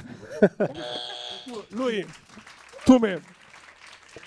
[1.71, 2.05] Lui,
[2.85, 3.21] tu, me-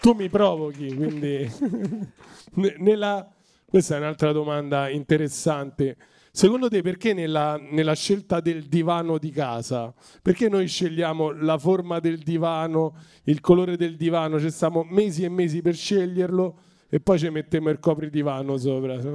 [0.02, 1.50] tu mi provochi, quindi
[2.56, 3.30] ne- nella-
[3.66, 5.98] questa è un'altra domanda interessante.
[6.34, 12.00] Secondo te perché nella, nella scelta del divano di casa, perché noi scegliamo la forma
[12.00, 16.58] del divano, il colore del divano, ci stiamo mesi e mesi per sceglierlo
[16.94, 18.98] e poi ci mettiamo il copridivano sopra?
[19.00, 19.10] Te-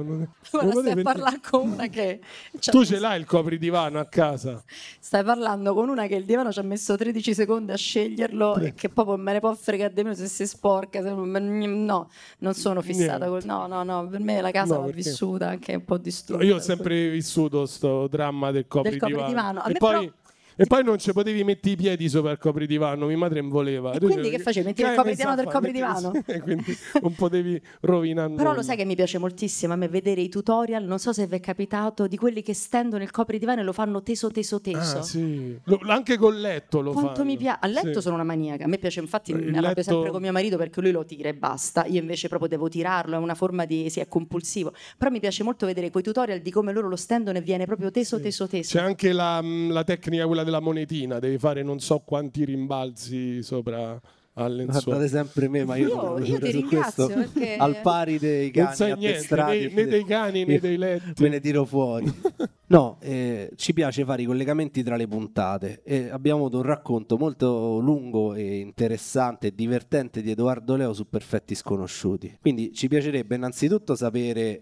[0.49, 2.19] Guarda, stai a perché- parlare con una che.
[2.59, 4.63] c'ha Tu messo- ce l'hai il copridivano a casa?
[4.99, 8.73] Stai parlando con una che il divano ci ha messo 13 secondi a sceglierlo e
[8.73, 11.01] che proprio me ne può fregare di meno se si sporca.
[11.03, 12.09] se- No,
[12.39, 13.43] non sono fissata col.
[13.45, 16.43] No, no, no, per me la casa No, perché- vissuta anche un po' distrutta.
[16.43, 19.13] Io ho sempre vissuto sto dramma del copridivano.
[19.15, 19.59] copridivano.
[19.59, 20.11] A E me poi, però-
[20.57, 23.91] e poi non ci potevi mettere i piedi sopra il copridivano, mia madre non voleva.
[23.93, 24.65] E quindi che facevi?
[24.65, 26.11] Mettevi il copridivano del copridivano?
[26.11, 30.21] Mettevi- quindi non potevi rovinare Però lo sai che mi piace moltissimo a me vedere
[30.21, 33.63] i tutorial, non so se vi è capitato, di quelli che stendono il copridivano e
[33.63, 34.97] lo fanno teso, teso, teso.
[34.97, 35.57] Ah, sì.
[35.65, 37.25] Lo- anche col letto lo Quanto fanno.
[37.25, 37.59] mi piace.
[37.61, 38.01] A letto Sì.
[38.01, 38.63] sono una maniaca.
[38.65, 41.05] A me piace, infatti, Il mi arrabbio letto- sempre con mio marito perché lui lo
[41.05, 41.85] tira e basta.
[41.85, 43.89] Io invece proprio devo tirarlo, è una forma di.
[43.89, 44.73] sì, è compulsivo.
[44.97, 47.91] Però mi piace molto vedere quei tutorial di come loro lo stendono e viene proprio
[47.91, 48.77] teso, teso, teso.
[48.77, 53.43] C'è anche la, mh, la tecnica quella della monetina, devi fare non so quanti rimbalzi
[53.43, 53.99] sopra
[54.39, 54.83] al lenzuolo.
[54.85, 58.19] guardate sempre me, ma io, Io- sono io ti su ringrazio, questo perché- al pari
[58.19, 61.23] dei Non cani sai niente, né, né dei cani né dei letti.
[61.23, 62.05] Me ne tiro fuori.
[62.69, 67.17] No, eh, ci piace fare i collegamenti tra le puntate e abbiamo avuto un racconto
[67.17, 72.37] molto lungo e interessante e divertente di Edoardo Leo su Perfetti Sconosciuti.
[72.41, 74.61] Quindi ci piacerebbe innanzitutto sapere eh,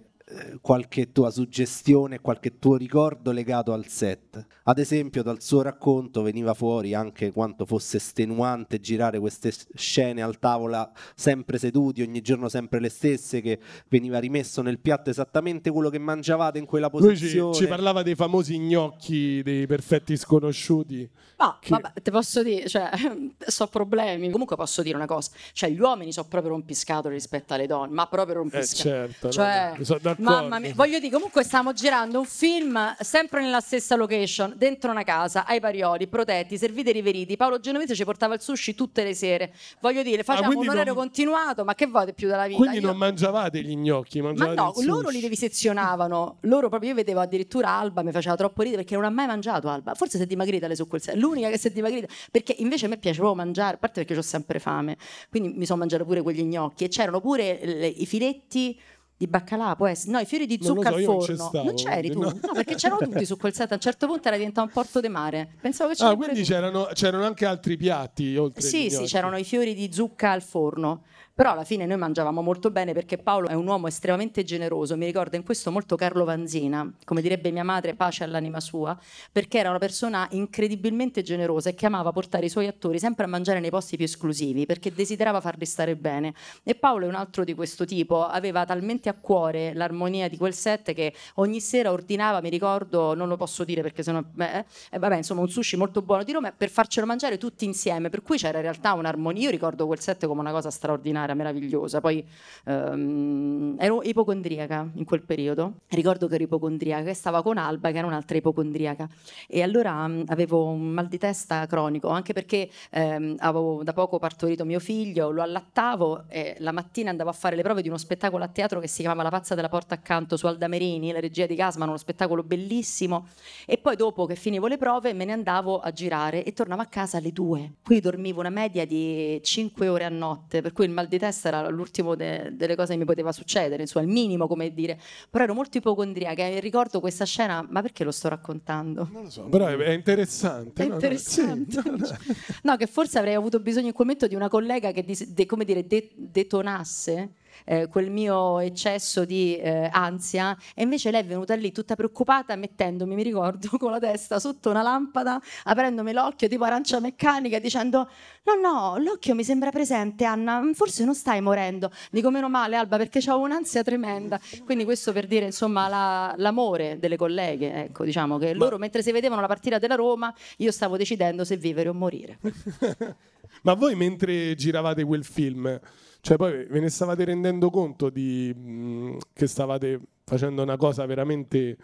[0.60, 4.44] qualche tua suggestione, qualche tuo ricordo legato al set.
[4.64, 10.40] Ad esempio, dal suo racconto veniva fuori anche quanto fosse estenuante girare queste scene al
[10.40, 13.60] tavola sempre seduti, ogni giorno sempre le stesse, che
[13.90, 17.54] veniva rimesso nel piatto esattamente quello che mangiavate in quella Lui ci, posizione.
[17.54, 21.08] ci parlava dei famosi gnocchi dei perfetti sconosciuti.
[21.38, 22.90] No, Che- vabbè, te posso dire, cioè,
[23.46, 24.32] so problemi.
[24.32, 28.08] Comunque posso dire una cosa, cioè gli uomini sono proprio rompiscatole rispetto alle donne, ma
[28.08, 28.96] proprio Eh, rompiscatole.
[29.12, 30.14] certo, no, Cioè, no, d'accordo.
[30.20, 35.04] Mamma mia, voglio dire, comunque stiamo girando un film sempre nella stessa location, dentro una
[35.04, 37.36] casa, ai parioli, protetti, serviti e riveriti.
[37.38, 39.54] Paolo Genovese ci portava il sushi tutte le sere.
[39.82, 42.58] Voglio dire, facciamo quindi un orario non- continuato, ma che vuoi più dalla vita?
[42.58, 46.38] Quindi Io- non mangiavate gli gnocchi, Ma mangiavate no, il loro li devisezionavano.
[46.42, 49.70] Loro proprio io vedevo addirittura Alba, mi faceva troppo ridere perché non ha mai mangiato
[49.70, 49.94] Alba.
[49.96, 51.16] Forse si è dimagrita lei su quel set.
[51.16, 54.18] L'unica che si è dimagrita perché invece a me piace proprio mangiare, a parte perché
[54.18, 54.98] ho sempre fame.
[55.30, 58.80] Quindi mi sono mangiato pure quegli gnocchi e c'erano pure le- i filetti
[59.18, 60.12] di baccalà, può essere.
[60.12, 61.26] No, i fiori di Non zucca so, al non forno.
[61.26, 62.20] ci stavo, c'eri tu?
[62.20, 62.28] No.
[62.30, 62.54] no.
[62.54, 63.72] perché c'erano tutti su quel set.
[63.72, 65.50] A un certo punto era diventato un porto de mare.
[65.62, 69.44] Pensavo che c'era Ah, quindi c'erano, c'erano anche altri piatti oltre Sì, sì, c'erano i
[69.44, 71.04] fiori di zucca al forno.
[71.38, 74.96] Però alla fine noi mangiavamo molto bene perché Paolo è un uomo estremamente generoso.
[74.96, 78.98] Mi ricordo in questo molto Carlo Vanzina, come direbbe mia madre, pace all'anima sua,
[79.34, 83.28] perché era una persona incredibilmente generosa e che amava portare i suoi attori sempre a
[83.28, 86.34] mangiare nei posti più esclusivi perché desiderava farli stare bene.
[86.64, 90.54] E Paolo è un altro di questo tipo, aveva talmente a cuore l'armonia di quel
[90.54, 95.00] set che ogni sera ordinava, mi ricordo, non lo posso dire perché sennò beh, eh,
[95.00, 98.38] vabbè, insomma, un sushi molto buono di Roma per farcelo mangiare tutti insieme, per cui
[98.38, 99.44] c'era in realtà un'armonia.
[99.44, 102.02] Io ricordo quel set come una cosa straordinaria, meravigliosa.
[102.02, 102.26] Poi
[102.66, 105.74] ehm, ero ipocondriaca in quel periodo.
[105.90, 109.08] Ricordo che ero ipocondriaca e stava con Alba, che era un'altra ipocondriaca.
[109.48, 114.20] E allora mh, avevo un mal di testa cronico, anche perché ehm, avevo da poco
[114.20, 117.98] partorito mio figlio, lo allattavo e la mattina andavo a fare le prove di uno
[117.98, 121.46] spettacolo a teatro che si chiamava La pazza della porta accanto su Aldamerini, la regia
[121.46, 123.28] di Gasman, uno spettacolo bellissimo.
[123.66, 126.86] E poi dopo che finivo le prove me ne andavo a girare e tornavo a
[126.86, 127.76] casa alle due.
[127.84, 131.48] Qui dormivo una media di 5 ore a notte, per cui il mal di testa
[131.50, 135.00] era l'ultimo de- delle cose che mi poteva succedere, insomma, il minimo come dire.
[135.30, 139.08] Però ero molto ipocondriaca e ricordo questa scena, ma perché lo sto raccontando?
[139.12, 140.84] Non lo so, però è, è interessante.
[140.84, 140.90] È no?
[140.90, 141.72] No, interessante.
[141.82, 142.08] sì, no, no.
[142.64, 145.46] No, che forse avrei avuto bisogno in quel momento di una collega che dis- de-
[145.46, 147.32] come dire, de- detonasse
[147.64, 152.56] eh, quel mio eccesso di eh, ansia e invece lei è venuta lì tutta preoccupata
[152.56, 158.10] mettendomi, mi ricordo, con la testa sotto una lampada, aprendomi l'occhio tipo arancia meccanica dicendo
[158.44, 161.92] no no, l'occhio mi sembra presente Anna, forse non stai morendo.
[162.12, 164.40] Dico meno male Alba perché avevo un'ansia tremenda.
[164.64, 169.12] Quindi questo per dire insomma la- l'amore delle colleghe, ecco diciamo che loro mentre si
[169.12, 172.40] vedevano la partita della Roma io stavo decidendo se vivere o morire.
[173.64, 175.80] Ma voi mentre giravate quel film,
[176.26, 181.78] cioè poi ve ne stavate rendendo conto di, mh, che stavate facendo una cosa veramente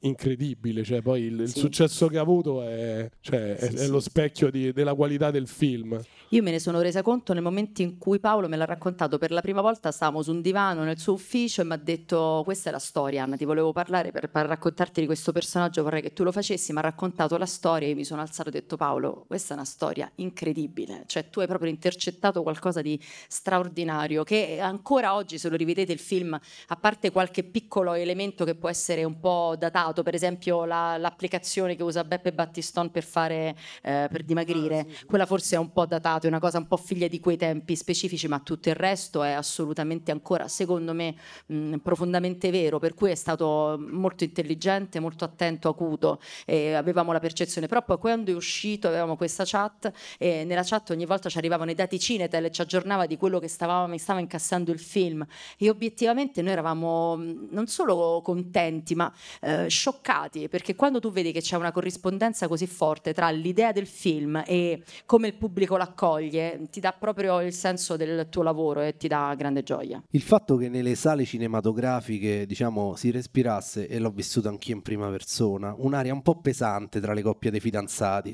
[0.00, 1.58] incredibile, cioè poi il, il Sì.
[1.60, 3.88] successo che ha avuto è, cioè, è- Sì, è sì.
[3.88, 6.00] lo specchio di- della qualità del film.
[6.30, 9.30] Io me ne sono resa conto nel momento in cui Paolo me l'ha raccontato per
[9.30, 12.70] la prima volta, stavamo su un divano nel suo ufficio e mi ha detto questa
[12.70, 16.12] è la storia Anna, ti volevo parlare per, per raccontarti di questo personaggio, vorrei che
[16.12, 18.76] tu lo facessi, mi ha raccontato la storia e mi sono alzato e ho detto
[18.76, 24.58] Paolo, questa è una storia incredibile, cioè tu hai proprio intercettato qualcosa di straordinario che
[24.60, 26.32] ancora oggi se lo rivedete il film,
[26.68, 31.74] a parte qualche piccolo elemento che può essere un po' datato, per esempio la- l'applicazione
[31.74, 36.26] che usa Beppe Battiston per fare eh, per dimagrire, quella forse è un po' datata,
[36.26, 39.30] è una cosa un po' figlia di quei tempi specifici, ma tutto il resto è
[39.30, 41.14] assolutamente ancora, secondo me,
[41.46, 47.20] mh, profondamente vero, per cui è stato molto intelligente, molto attento, acuto, e avevamo la
[47.20, 51.38] percezione, però poi quando è uscito avevamo questa chat e nella chat ogni volta ci
[51.38, 55.24] arrivavano i dati Cinetel e ci aggiornava di quello che stavamo, stava incassando il film.
[55.56, 61.40] E obiettivamente noi eravamo non solo contenti, ma eh, scioccati, perché quando tu vedi che
[61.40, 66.80] c'è una corrispondenza così forte tra l'idea del film e come il pubblico l'accoglie, ti
[66.80, 70.02] dà proprio il senso del tuo lavoro e ti dà grande gioia.
[70.10, 75.08] Il fatto che nelle sale cinematografiche, diciamo, si respirasse, e l'ho vissuto anch'io in prima
[75.08, 78.30] persona, un'aria un po' pesante tra le coppie dei fidanzati.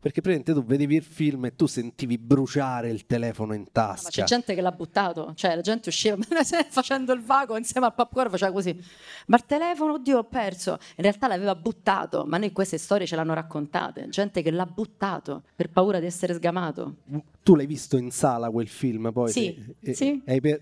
[0.00, 3.94] Perché praticamente tu vedevi il film e tu sentivi bruciare il telefono in Ah, Ma
[3.94, 4.24] c'è tasca.
[4.24, 6.16] gente che l'ha buttato, cioè la gente usciva
[6.68, 8.78] facendo il vago insieme al popcorn, faceva così.
[9.26, 10.71] Ma il telefono, oddio, ho perso.
[10.96, 14.08] In realtà l'aveva buttato, ma noi queste storie ce l'hanno raccontate.
[14.08, 16.96] Gente che l'ha buttato per paura di essere sgamato.
[17.42, 19.30] Tu l'hai visto in sala quel film poi?
[19.30, 20.22] Sì, E- sì.
[20.40, 20.60] per-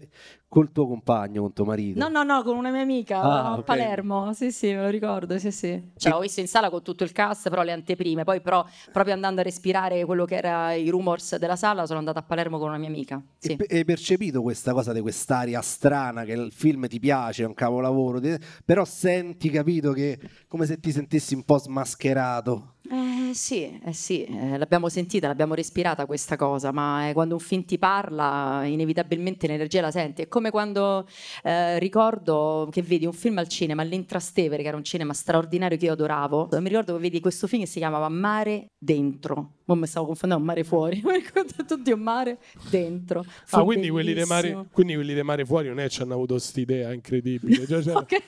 [0.53, 1.97] Col tuo compagno, con tuo marito?
[1.97, 3.63] No, no, no, con una mia amica Ah, a ok.
[3.63, 4.33] Palermo.
[4.33, 5.39] Sì, sì, me lo ricordo.
[5.39, 5.81] Sì, sì.
[5.97, 8.25] Cioè, l'ho visto in sala con tutto il cast, però le anteprime.
[8.25, 12.19] Poi, però, proprio andando a respirare quello che era i rumors della sala, sono andata
[12.19, 13.23] a Palermo con una mia amica.
[13.39, 13.53] Sì.
[13.53, 17.55] E Hai percepito questa cosa di quest'aria strana che il film ti piace, è un
[17.55, 18.21] capolavoro,
[18.65, 22.75] però senti, capito, che come se ti sentissi un po' smascherato.
[22.91, 22.97] Eh,
[23.31, 27.41] Eh sì, eh sì, eh, l'abbiamo sentita, l'abbiamo respirata questa cosa, ma eh, quando un
[27.41, 30.23] film ti parla, inevitabilmente l'energia la senti.
[30.23, 31.07] È come quando
[31.45, 35.85] eh, ricordo che vedi un film al cinema, all'Intrastevere, che era un cinema straordinario che
[35.85, 36.49] io adoravo.
[36.59, 39.53] Mi ricordo che vedi questo film che si chiamava Mare Dentro.
[39.67, 41.01] Non mi stavo confondendo, Mare Fuori.
[41.07, 42.39] Mi ricordo tutti un mare
[42.71, 43.23] dentro.
[43.45, 46.35] Fu Ah, quindi quelli, mare, quindi quelli di mare fuori non è ci hanno avuto
[46.35, 47.65] quest'idea incredibile.
[47.67, 48.21] Già c'era, Ok.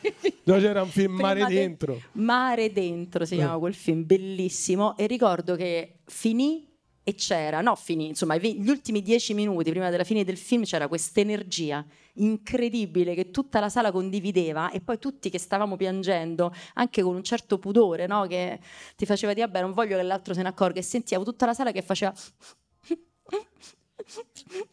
[0.44, 2.00] già c'era un film Prima mare de- dentro.
[2.12, 3.38] Mare dentro si Eh.
[3.38, 4.91] chiama quel film, bellissimo.
[4.96, 6.70] E ricordo che finì
[7.05, 10.87] e c'era, no, finì, insomma, gli ultimi dieci minuti prima della fine del film c'era
[10.87, 17.02] questa energia incredibile che tutta la sala condivideva e poi tutti che stavamo piangendo, anche
[17.02, 18.26] con un certo pudore, no?
[18.26, 18.61] Che
[18.94, 20.78] ti faceva dire, vabbè, non voglio che l'altro se ne accorga.
[20.78, 22.14] E sentivo tutta la sala che faceva.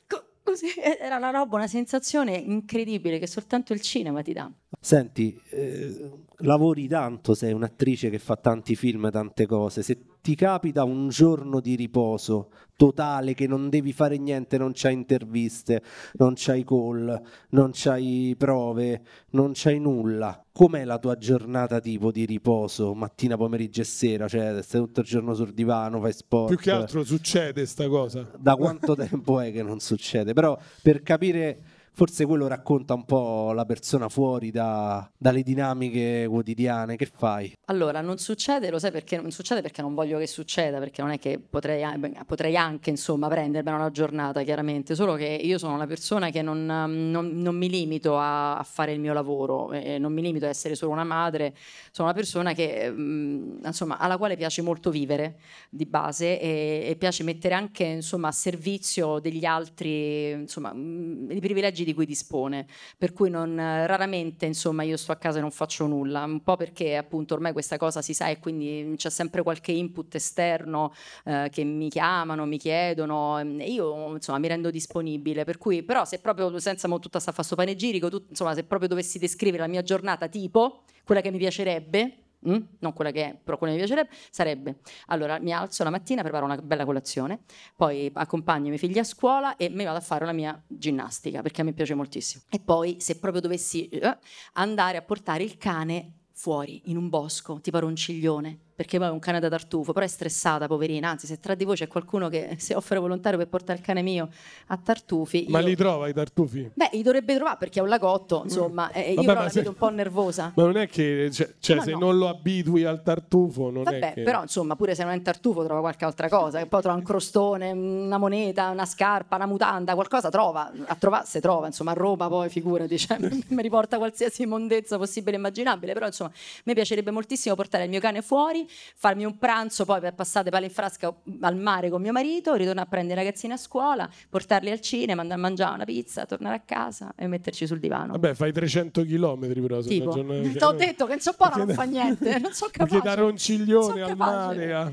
[0.08, 0.68] Co- Così,
[1.00, 4.52] era una roba, una sensazione incredibile che soltanto il cinema ti dà.
[4.80, 9.82] Senti, eh, lavori tanto, sei un'attrice che fa tanti film, tante cose.
[9.82, 14.94] Se ti capita un giorno di riposo totale, che non devi fare niente, non c'hai
[14.94, 15.82] interviste,
[16.14, 22.26] non c'hai call, non c'hai prove, non c'hai nulla, com'è la tua giornata tipo di
[22.26, 24.28] riposo, mattina, pomeriggio e sera?
[24.28, 26.48] Cioè, stai tutto il giorno sul divano, fai sport?
[26.48, 28.30] Più che altro succede sta cosa.
[28.38, 30.34] da quanto tempo è che non succede?
[30.34, 31.60] Però per capire,
[31.94, 36.96] forse quello racconta un po' la persona fuori da- dalle dinamiche quotidiane.
[36.96, 37.54] Che fai?
[37.66, 39.62] Allora, non succede, lo sai perché non succede?
[39.62, 41.84] Perché non voglio che succeda, perché non è che potrei,
[42.26, 46.58] potrei anche, insomma, prendermela una giornata, chiaramente, solo che io sono una persona che non,
[46.58, 50.46] um, non- non mi limito a, a fare il mio lavoro, e non mi limito
[50.46, 51.54] a essere solo una madre,
[51.92, 56.96] sono una persona che, mm, insomma, alla quale piace molto vivere di base e, e
[56.96, 62.66] piace mettere anche, insomma, a servizio degli altri, insomma, mm, i privilegi di cui dispone.
[62.98, 66.56] Per cui non, raramente insomma io sto a casa e non faccio nulla, un po'
[66.56, 70.94] perché appunto ormai questa cosa si sa e quindi c'è sempre qualche input esterno
[71.26, 76.06] eh, che mi chiamano, mi chiedono e io insomma mi rendo disponibile, per cui però
[76.06, 79.70] se proprio senza tutta sta fa sto panegirico, tut- insomma se proprio dovessi descrivere la
[79.70, 82.58] mia giornata tipo, quella che mi piacerebbe, mm?
[82.80, 86.22] non quella che è, però quella che mi piacerebbe, sarebbe allora mi alzo la mattina,
[86.22, 87.40] preparo una bella colazione,
[87.76, 91.42] poi accompagno i miei figli a scuola e mi vado a fare la mia ginnastica
[91.42, 92.44] perché a me piace moltissimo.
[92.50, 94.18] E poi se proprio dovessi eh,
[94.54, 99.20] andare a portare il cane fuori in un bosco, tipo Ronciglione, perché poi è un
[99.20, 102.56] cane da tartufo, però è stressata, poverina, anzi se tra di voi c'è qualcuno che
[102.60, 104.30] si offre volontario per portare il cane mio
[104.68, 106.72] a Tartufi, Ma io- li trova i tartufi?
[106.74, 109.58] Beh, li dovrebbe trovare perché è un lagotto, insomma, e io Vabbè, però la se-
[109.60, 110.54] vedo un po' nervosa.
[110.56, 111.98] Ma non è che cioè, cioè, No, se no.
[112.00, 114.22] non lo abitui al tartufo, non Vabbè, è che.
[114.22, 116.96] però insomma, pure se non è in tartufo trova qualche altra cosa, che poi trova
[116.96, 121.92] un crostone, una moneta, una scarpa, una mutanda, qualcosa trova, a trovare se trova, insomma,
[121.92, 123.18] a Roma poi figurati, cioè,
[123.50, 126.32] mi riporta qualsiasi immondezza possibile e immaginabile, però insomma,
[126.64, 130.66] mi piacerebbe moltissimo portare il mio cane fuori, farmi un pranzo poi per passare pale
[130.66, 134.70] in frasca al mare con mio marito, ritornare a prendere i ragazzini a scuola, portarli
[134.72, 138.14] al cinema, andare a mangiare una pizza, tornare a casa e metterci sul divano.
[138.14, 139.82] Vabbè, fai 300 km però.
[139.82, 142.68] se Tipo, una giornata- ti ho detto che insomma non Perché- fa niente, non so
[142.72, 143.00] capace.
[143.02, 144.74] da Ronciglione Non so al mare.
[144.74, 144.92] a-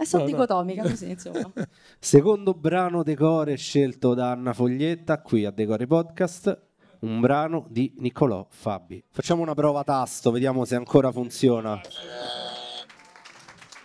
[0.00, 0.34] E sono No, no.
[0.36, 1.50] dicotomica così, insomma.
[1.98, 6.62] Secondo brano decore scelto da Anna Foglietta qui a Decore Podcast.
[7.00, 9.02] Un brano di Niccolò Fabi.
[9.10, 11.80] Facciamo una prova tasto, vediamo se ancora funziona.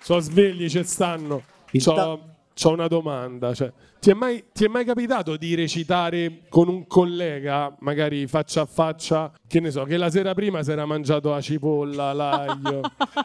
[0.03, 1.41] Sono svegli, ci stanno.
[1.71, 2.19] C'ho, ta-
[2.53, 3.53] c'ho una domanda.
[3.53, 3.71] Cioè,
[4.03, 8.65] ti, è mai, ti è mai capitato di recitare con un collega, magari faccia a
[8.65, 12.81] faccia, che ne so, che la sera prima si era mangiato la cipolla, l'aglio,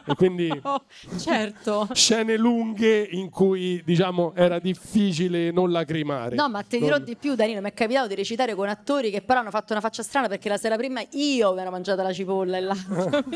[0.07, 0.85] e quindi Oh,
[1.19, 1.89] certo.
[1.95, 6.37] scene lunghe in cui, diciamo, era difficile non lacrimare.
[6.37, 7.61] No, ma ti dirò Non- di più, Danilo.
[7.61, 10.49] Mi è capitato di recitare con attori che però hanno fatto una faccia strana perché
[10.49, 13.25] la sera prima io mi ero mangiata la cipolla e l'altro.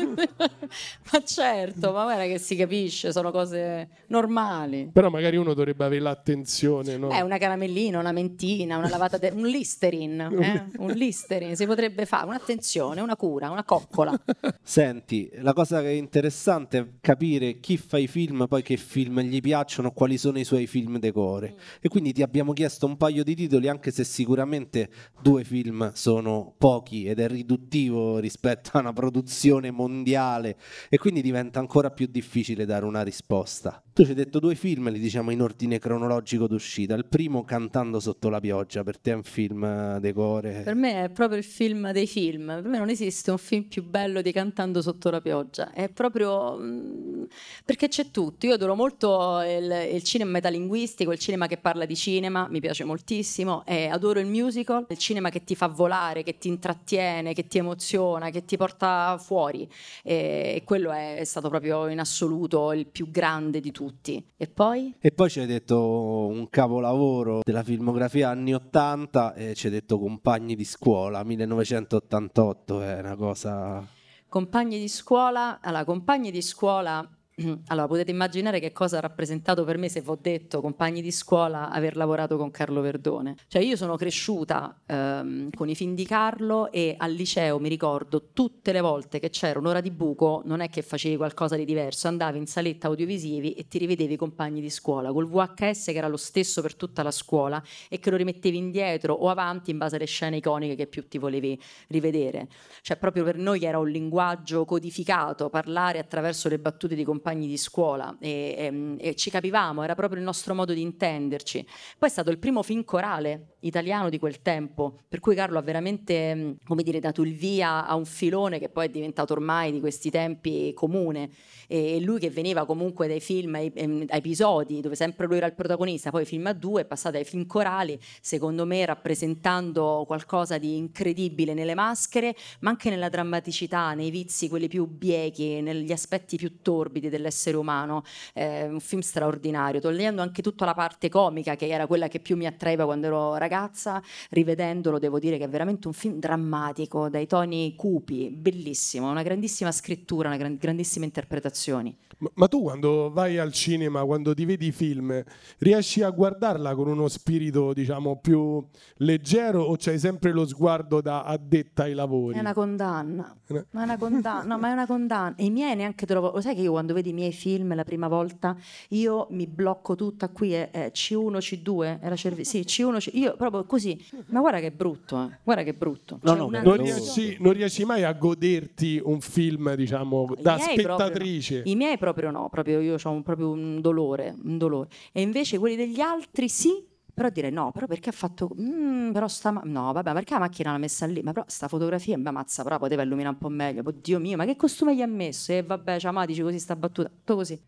[1.11, 4.89] ma certo, ma guarda che si capisce, sono cose normali.
[4.93, 7.09] Però magari uno dovrebbe avere l'attenzione, no?
[7.09, 10.65] È una caramellina, una mentina, una lavata, de- un listerin, eh?
[10.77, 14.19] un listerin si potrebbe fare, un'attenzione, una cura, una coccola.
[14.61, 19.21] Senti, la cosa che è interessante è capire chi fa i film, poi che film
[19.21, 21.55] gli piacciono, quali sono i suoi film decore.
[21.81, 24.89] E quindi ti abbiamo chiesto un paio di titoli, anche se sicuramente
[25.21, 30.57] due film sono pochi ed è riduttivo rispetto a una produzione mondiale
[30.89, 33.81] e quindi diventa ancora più difficile dare una risposta.
[33.93, 36.95] Tu ci hai detto due film, li diciamo in ordine ordine cronologico d'uscita.
[36.95, 40.61] Il primo Cantando sotto la pioggia, per te è un film eh, decore.
[40.63, 42.47] Per me è proprio il film dei film.
[42.47, 45.71] Per me non esiste un film più bello di Cantando sotto la pioggia.
[45.71, 47.23] È proprio mm,
[47.63, 48.45] perché c'è tutto.
[48.45, 52.83] Io adoro molto il, il cinema metalinguistico, il cinema che parla di cinema, mi piace
[52.83, 53.63] moltissimo.
[53.65, 57.57] E adoro il musical, il cinema che ti fa volare, che ti intrattiene, che ti
[57.57, 59.69] emoziona, che ti porta fuori.
[60.03, 64.23] E, e quello è, è stato proprio in assoluto il più grande di tutti.
[64.35, 64.93] E poi?
[64.99, 67.12] E poi ci hai detto un capolavoro
[67.43, 73.85] della filmografia anni 80 e ci hai detto Compagni di scuola 1988, è una cosa...
[74.27, 77.07] Compagni di scuola, allora, compagni di scuola
[77.67, 81.11] allora, potete immaginare che cosa ha rappresentato per me se vi ho detto, compagni di
[81.11, 83.35] scuola, aver lavorato con Carlo Verdone.
[83.47, 88.29] Cioè, io sono cresciuta ehm, con i film di Carlo e al liceo mi ricordo
[88.33, 92.07] tutte le volte che c'era un'ora di buco, non è che facevi qualcosa di diverso,
[92.07, 96.07] andavi in saletta audiovisivi e ti rivedevi i compagni di scuola col VHS che era
[96.07, 99.95] lo stesso per tutta la scuola e che lo rimettevi indietro o avanti in base
[99.95, 102.47] alle scene iconiche che più ti volevi rivedere.
[102.81, 107.47] Cioè, proprio per noi era un linguaggio codificato, parlare attraverso le battute di compagni compagni
[107.47, 111.65] di scuola e, e, ehm, e, ci capivamo, era proprio il nostro modo di intenderci.
[111.97, 115.61] Poi è stato il primo film corale italiano di quel tempo, per cui Carlo ha
[115.61, 119.71] veramente, mm, come dire, dato il via a un filone che poi è diventato ormai
[119.71, 121.29] di questi tempi comune.
[121.67, 125.45] E lui che veniva comunque dai film a, ehm, a episodi, dove sempre lui era
[125.45, 130.57] il protagonista, poi film a due, è passato ai film corali, secondo me rappresentando qualcosa
[130.57, 136.35] di incredibile nelle maschere, ma anche nella drammaticità, nei vizi, quelli più biechi, negli aspetti
[136.35, 138.03] più torbidi dell'essere umano,
[138.33, 142.35] eh, un film straordinario, togliendo anche tutta la parte comica che era quella che più
[142.35, 144.01] mi attraeva quando ero ragazza,
[144.31, 149.71] rivedendolo devo dire che è veramente un film drammatico, dai toni cupi, bellissimo, una grandissima
[149.71, 151.95] scrittura, una gran- grandissime interpretazioni.
[152.17, 155.21] Ma, ma, tu quando vai al cinema, quando ti vedi i film,
[155.57, 158.65] riesci a guardarla con uno spirito, diciamo, più
[158.97, 162.37] leggero o c'hai sempre lo sguardo da addetta ai lavori?
[162.37, 163.35] È una condanna.
[163.71, 165.35] Ma è una condanna, no, ma è una condanna.
[165.35, 166.31] E i miei neanche te lo...
[166.33, 168.55] Lo sai che io quando vedo i miei film la prima volta,
[168.89, 173.09] io mi blocco tutta qui, è, è C1, C2, era cervi- sì, C1, C...
[173.13, 173.99] io proprio così.
[174.27, 175.37] Ma guarda che brutto, eh.
[175.43, 176.19] guarda che brutto.
[176.21, 181.55] No, cioè, no, non, riesci, non, riesci, mai a goderti un film, diciamo, da spettatrice?
[181.55, 184.89] Proprio, I miei proprio no, proprio io ho un, proprio un dolore, un dolore.
[185.11, 188.49] E invece quelli degli altri sì, però dire no, però perché ha fatto.
[188.59, 189.51] Mm, però sta.
[189.63, 191.21] No, vabbè, perché la macchina l'ha messa lì?
[191.21, 193.83] Ma però sta fotografia, ma mazza, però poteva illuminare un po' meglio.
[193.85, 195.51] Oddio mio, ma che costume gli ha messo?
[195.51, 197.09] E vabbè, ciao, dici così sta battuta.
[197.09, 197.61] Tutto così.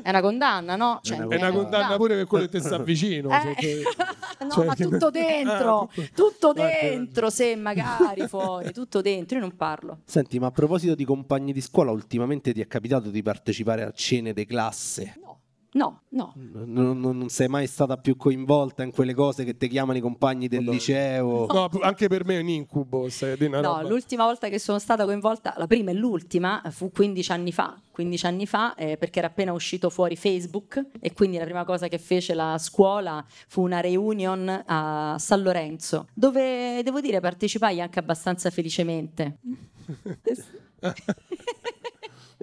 [0.00, 1.00] È una condanna, no?
[1.02, 3.28] Cioè, è una condanna pure per quello che ti sta vicino.
[3.30, 3.82] Eh, cioè,
[4.46, 9.36] no, cioè, ma tutto dentro, ah, tutto dentro, se magari fuori, tutto dentro.
[9.36, 9.98] Io non parlo.
[10.04, 13.90] Senti, ma a proposito di compagni di scuola, ultimamente ti è capitato di partecipare a
[13.92, 15.16] cene di classe?
[15.20, 15.40] No.
[15.74, 16.34] No, no.
[16.34, 20.46] Non, non, sei mai stata più coinvolta in quelle cose che ti chiamano i compagni
[20.46, 20.72] del no.
[20.72, 21.46] liceo?
[21.46, 23.08] No, anche per me è un incubo.
[23.08, 23.82] no, roba.
[23.82, 27.80] l'ultima volta che sono stata coinvolta, la prima e l'ultima, fu 15 anni fa.
[27.90, 31.88] 15 anni fa, eh, perché era appena uscito fuori Facebook e quindi la prima cosa
[31.88, 37.98] che fece la scuola fu una reunion a San Lorenzo, dove devo dire partecipai anche
[37.98, 39.38] abbastanza felicemente.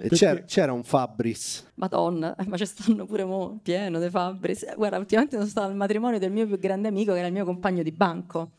[0.08, 1.70] C'era, c'era, un Fabris.
[1.74, 4.74] Madonna, ma ci stanno pure mo, pieno di Fabris.
[4.76, 7.44] Guarda, ultimamente sono stata al matrimonio del mio più grande amico, che era il mio
[7.44, 8.52] compagno di banco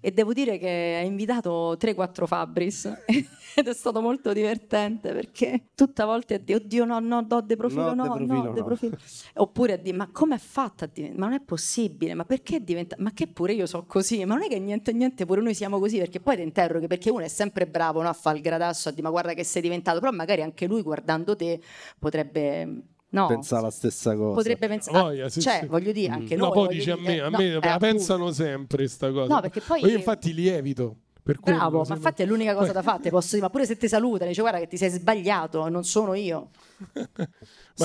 [0.00, 2.92] e devo dire che ha invitato 3-4 Fabris
[3.54, 7.56] ed è stato molto divertente perché tutta volta a dire oddio no no do de
[7.56, 8.96] profilo no, no, de profilo, no, de profilo.
[9.34, 12.62] oppure a dire ma come è fatta a diventare ma non è possibile ma perché
[12.62, 15.54] diventa ma che pure io so così ma non è che niente niente pure noi
[15.54, 18.42] siamo così perché poi ti interroghi perché uno è sempre bravo no, a fare il
[18.42, 21.60] gradasso a dire ma guarda che sei diventato però magari anche lui guardando te
[21.98, 24.34] potrebbe No, pensa la stessa cosa.
[24.34, 25.66] Potrebbe pensare, Voglia, sì, cioè, sì.
[25.66, 26.38] voglio dire, anche mm.
[26.38, 26.54] no, noi.
[26.54, 29.34] poi dice a me, a me no, la pensano sempre questa cosa.
[29.34, 30.96] No, perché poi io infatti lievito.
[31.28, 33.86] Per Bravo, ma infatti è l'unica cosa da fare, posso dire, ma pure se ti
[33.86, 36.48] salutano, dice guarda che ti sei sbagliato, non sono io.
[36.88, 37.28] ma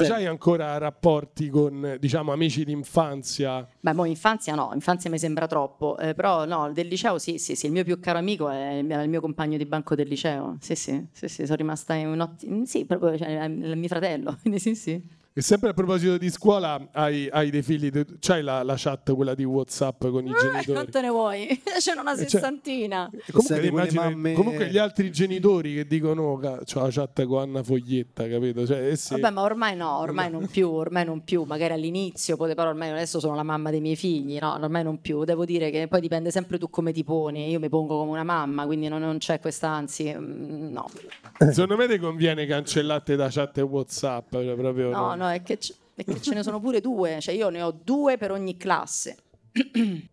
[0.02, 0.06] sì.
[0.06, 3.68] c'hai ancora rapporti con, diciamo, amici d'infanzia?
[3.82, 7.56] Beh, mo infanzia no, infanzia mi sembra troppo, eh, però no, del liceo sì, sì,
[7.56, 10.08] sì, il mio più caro amico è il mio, il mio compagno di banco del
[10.08, 13.88] liceo, sì, sì, sì, sì sono rimasta in un ottimo, sì, proprio, cioè, è mio
[13.90, 15.22] fratello, quindi sì, sì.
[15.36, 19.34] E sempre a proposito di scuola, hai, hai dei figli, c'hai la, la, chat, quella
[19.34, 20.74] di WhatsApp con i eh, genitori?
[20.74, 21.48] Non te ne vuoi,
[21.80, 23.10] c'è una cioè, sessantina.
[23.12, 24.34] Cioè, comunque, immagini, mamme...
[24.34, 28.64] comunque, gli altri genitori che dicono oh, c'ho la chat con Anna Foglietta, capito?
[28.68, 29.20] Cioè, essi...
[29.20, 31.46] Vabbè, ma ormai no, ormai non più, ormai non più.
[31.46, 35.24] Magari all'inizio, però ormai adesso sono la mamma dei miei figli, no, ormai non più.
[35.24, 37.50] Devo dire che poi dipende sempre tu come ti poni.
[37.50, 40.92] Io mi pongo come una mamma, quindi non, non c'è questa, anzi, mm, no.
[41.40, 44.32] Secondo me ti conviene cancellate da chat e WhatsApp.
[44.32, 45.58] Cioè proprio no, no, no è che...
[45.58, 49.16] C- perché ce ne sono pure due, cioè io ne ho due per ogni classe.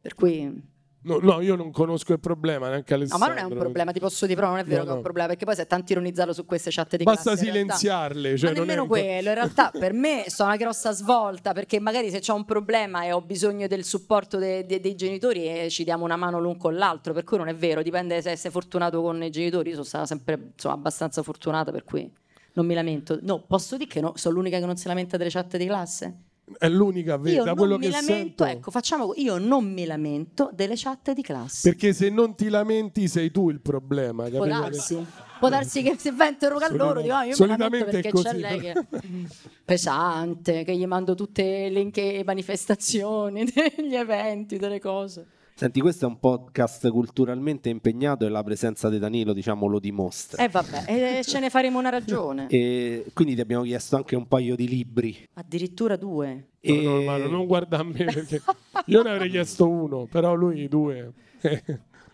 [0.01, 0.69] per cui
[1.03, 3.27] No, no, io non conosco il problema neanche No, Alessandro.
[3.29, 4.91] ma non è un problema, ti posso dire, però non è vero No, che è
[4.91, 5.03] un no.
[5.03, 7.47] problema, perché poi si è tanto ironizzato su queste chat di Basta classe.
[7.47, 8.37] silenziarle.
[8.37, 11.55] Cioè ma non è nemmeno un- quello, in realtà per me sono una grossa svolta
[11.55, 15.47] perché magari se c'ho un problema e ho bisogno del supporto de- de- dei genitori
[15.47, 18.37] eh, ci diamo una mano l'un con l'altro, per cui non è vero, dipende se
[18.37, 22.13] sei fortunato con i genitori, io sono stata sempre insomma, abbastanza fortunata per cui
[22.61, 23.19] non mi lamento.
[23.23, 26.23] No, posso dire che no, sono l'unica che non si lamenta delle chat di classe?
[26.59, 28.45] È l'unica vera, Io da non quello mi che lamento, sento.
[28.45, 31.71] ecco, facciamo io non mi lamento delle chat di classe.
[31.71, 34.25] Perché se non ti lamenti sei tu il problema.
[34.29, 34.61] Può capito?
[34.61, 35.07] darsi,
[35.39, 38.01] può darsi che se va a interrogare loro, dico, ah, io mi lamento Solitamente è
[38.01, 38.87] perché c'è lei che
[39.65, 43.45] pesante, che gli mando tutte le manifestazioni
[43.77, 45.27] degli eventi, delle cose.
[45.61, 50.43] Senti, questo è un podcast culturalmente impegnato e la presenza di Danilo, diciamo, lo dimostra.
[50.43, 52.47] E vabbè, e ce ne faremo una ragione.
[52.49, 55.29] E quindi ti abbiamo chiesto anche un paio di libri.
[55.35, 56.33] Addirittura due.
[56.63, 58.41] No, E- no, Manu, non guarda a me perché
[58.87, 61.13] io ne avrei chiesto uno, però lui due.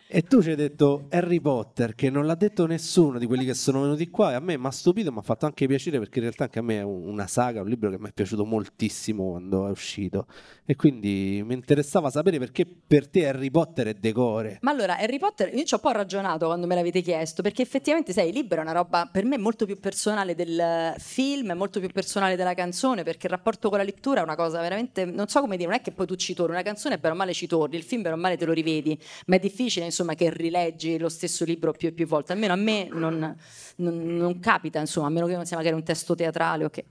[0.09, 3.54] E tu ci hai detto Harry Potter, che non l'ha detto nessuno di quelli che
[3.54, 6.18] sono venuti qua, e a me mi ha stupito, mi ha fatto anche piacere perché
[6.18, 8.44] in realtà anche a me è un- una saga, un libro che mi è piaciuto
[8.44, 10.26] moltissimo quando è uscito.
[10.64, 14.59] E quindi mi interessava sapere perché per te Harry Potter è decore.
[14.61, 17.62] Ma allora, Harry Potter, io ci ho un po' ragionato quando me l'avete chiesto, perché
[17.62, 21.54] effettivamente, sai, il libro è una roba per me molto più personale del film, è
[21.54, 25.04] molto più personale della canzone, perché il rapporto con la lettura è una cosa veramente,
[25.04, 27.16] non so come dire, non è che poi tu ci torni, una canzone bene o
[27.18, 28.96] male ci torni, il film o male te lo rivedi,
[29.26, 32.57] ma è difficile insomma che rileggi lo stesso libro più e più volte, almeno a
[32.57, 33.36] me non,
[33.76, 36.84] non- non capita, insomma, a meno che non sia magari un testo teatrale o che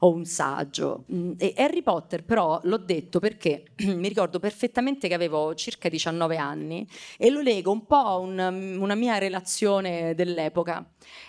[0.00, 1.04] o un saggio.
[1.12, 6.36] Mm, E Harry Potter, però, l'ho detto perché mi ricordo perfettamente che avevo circa 19
[6.36, 6.86] anni
[7.16, 10.84] e lo lego un po' a un- una mia relazione dell'epoca.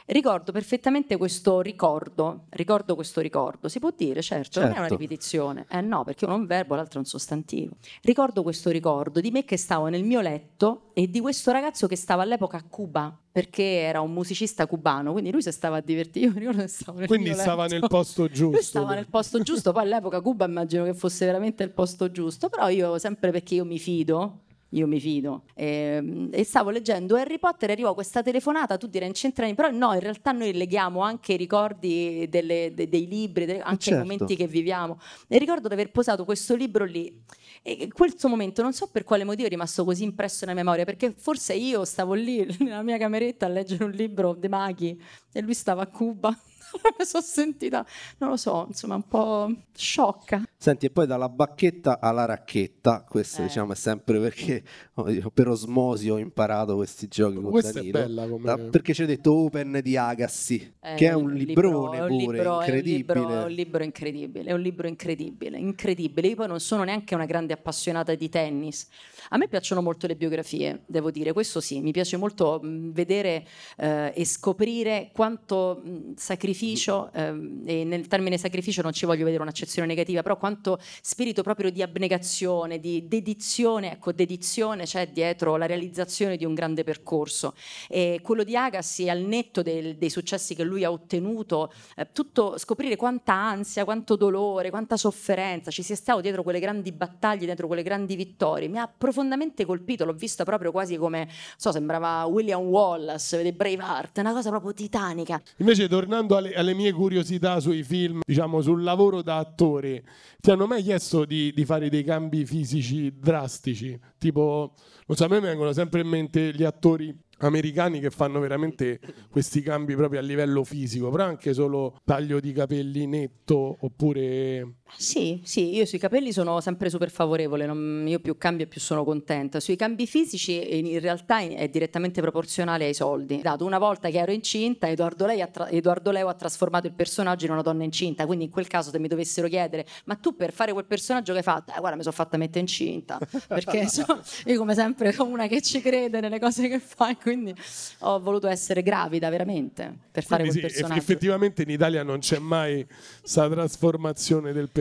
[0.07, 4.97] Ricordo perfettamente questo ricordo, ricordo questo ricordo, si può dire, certo, non è una Certo.
[4.97, 7.75] ripetizione, eh no, perché uno è un verbo, l'altro è un sostantivo.
[8.01, 11.95] Ricordo questo ricordo di me che stavo nel mio letto e di questo ragazzo che
[11.95, 16.41] stava all'epoca a Cuba, perché era un musicista cubano, quindi lui si stava a divertire,
[16.41, 17.75] io stavo Quindi stava letto.
[17.75, 18.51] nel posto giusto.
[18.51, 22.49] Lui stava nel posto giusto, poi all'epoca Cuba immagino che fosse veramente il posto giusto,
[22.49, 24.39] però io sempre perché io mi fido,
[24.71, 29.07] io mi fido, ehm, e, stavo leggendo Harry Potter e arrivò questa telefonata, tu direi
[29.07, 33.61] incentrani, però no, in realtà noi leghiamo anche i ricordi delle- de- dei libri, delle-
[33.61, 33.99] anche certo.
[33.99, 34.99] i momenti che viviamo.
[35.27, 37.21] E ricordo di aver posato questo libro lì.
[37.61, 41.13] E questo momento non so per quale motivo è rimasto così impresso nella memoria, perché
[41.17, 44.99] forse io stavo lì nella mia cameretta a leggere un libro dei maghi
[45.31, 46.37] e lui stava a Cuba.
[46.99, 47.85] mi sono sentita,
[48.17, 50.43] non lo so, insomma, un po' sciocca.
[50.57, 53.45] Senti, e poi dalla bacchetta alla racchetta, questo Eh.
[53.45, 54.63] diciamo è sempre perché
[54.95, 57.99] oh, per osmosi ho imparato questi giochi con Questa è Danilo.
[57.99, 61.69] bella come- Da- perché ci hai detto Open di Agassi, Eh, che è un libro-
[61.69, 63.39] librone è un pure, libro- è un libro- incredibile.
[63.39, 66.27] È un libro incredibile, è un libro incredibile, incredibile.
[66.27, 68.87] Io poi non sono neanche una grande appassionata di tennis.
[69.29, 73.45] A me piacciono molto le biografie, devo dire, questo sì, mi piace molto mh, vedere
[73.77, 76.13] eh, e scoprire quanto mh,
[76.59, 81.41] sacrificio, ehm, e nel termine sacrificio non ci voglio vedere un'accezione negativa, però quanto spirito
[81.41, 87.53] proprio di abnegazione, di dedizione, ecco, dedizione c'è dietro la realizzazione di un grande percorso.
[87.87, 92.57] E quello di Agassi, al netto del- dei successi che lui ha ottenuto, eh, tutto
[92.57, 97.67] scoprire quanta ansia, quanto dolore, quanta sofferenza ci sia stato dietro quelle grandi battaglie, dietro
[97.67, 102.61] quelle grandi vittorie, mi ha profondamente colpito, l'ho vista proprio quasi come, so, sembrava William
[102.61, 105.41] Wallace, vede Braveheart, una cosa proprio titanica.
[105.57, 110.03] Invece, tornando alle, alle mie curiosità sui film, diciamo sul lavoro da attore,
[110.39, 113.99] ti hanno mai chiesto di, di fare dei cambi fisici drastici?
[114.17, 114.73] Tipo,
[115.07, 119.61] non so, a me vengono sempre in mente gli attori americani che fanno veramente questi
[119.61, 125.75] cambi proprio a livello fisico, però anche solo taglio di capelli netto oppure Sì, sì,
[125.75, 129.59] io sui capelli sono sempre super favorevole, non- io più cambio più sono contenta.
[129.59, 133.39] Sui cambi fisici in, realtà è direttamente proporzionale ai soldi.
[133.41, 137.51] Dato una volta che ero incinta, Edoardo, tra- Edoardo Leo ha trasformato il personaggio in
[137.51, 140.73] una donna incinta, quindi in quel caso se mi dovessero chiedere, ma tu per fare
[140.73, 141.71] quel personaggio che hai fatto?
[141.71, 143.17] Eh, guarda, mi sono fatta mettere incinta,
[143.47, 147.53] perché so- io come sempre sono una che ci crede nelle cose che fa, quindi
[147.99, 151.01] ho voluto essere gravida veramente per fare Quindi quel sì, personaggio.
[151.01, 152.85] effettivamente in Italia non c'è mai
[153.21, 154.78] questa trasformazione del personaggio.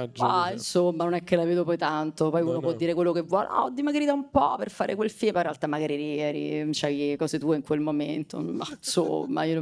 [0.00, 0.50] Ma diciamo.
[0.52, 2.30] insomma, non è che la vedo poi tanto.
[2.30, 2.76] Poi No, uno può no.
[2.76, 3.46] dire quello che vuole.
[3.48, 5.36] "Ah, ho dimagrito un po' per fare quel film.
[5.36, 6.18] In realtà, magari eri,
[6.60, 8.40] eri- c'hai cose tue in quel momento.
[8.40, 9.60] Ma insomma, io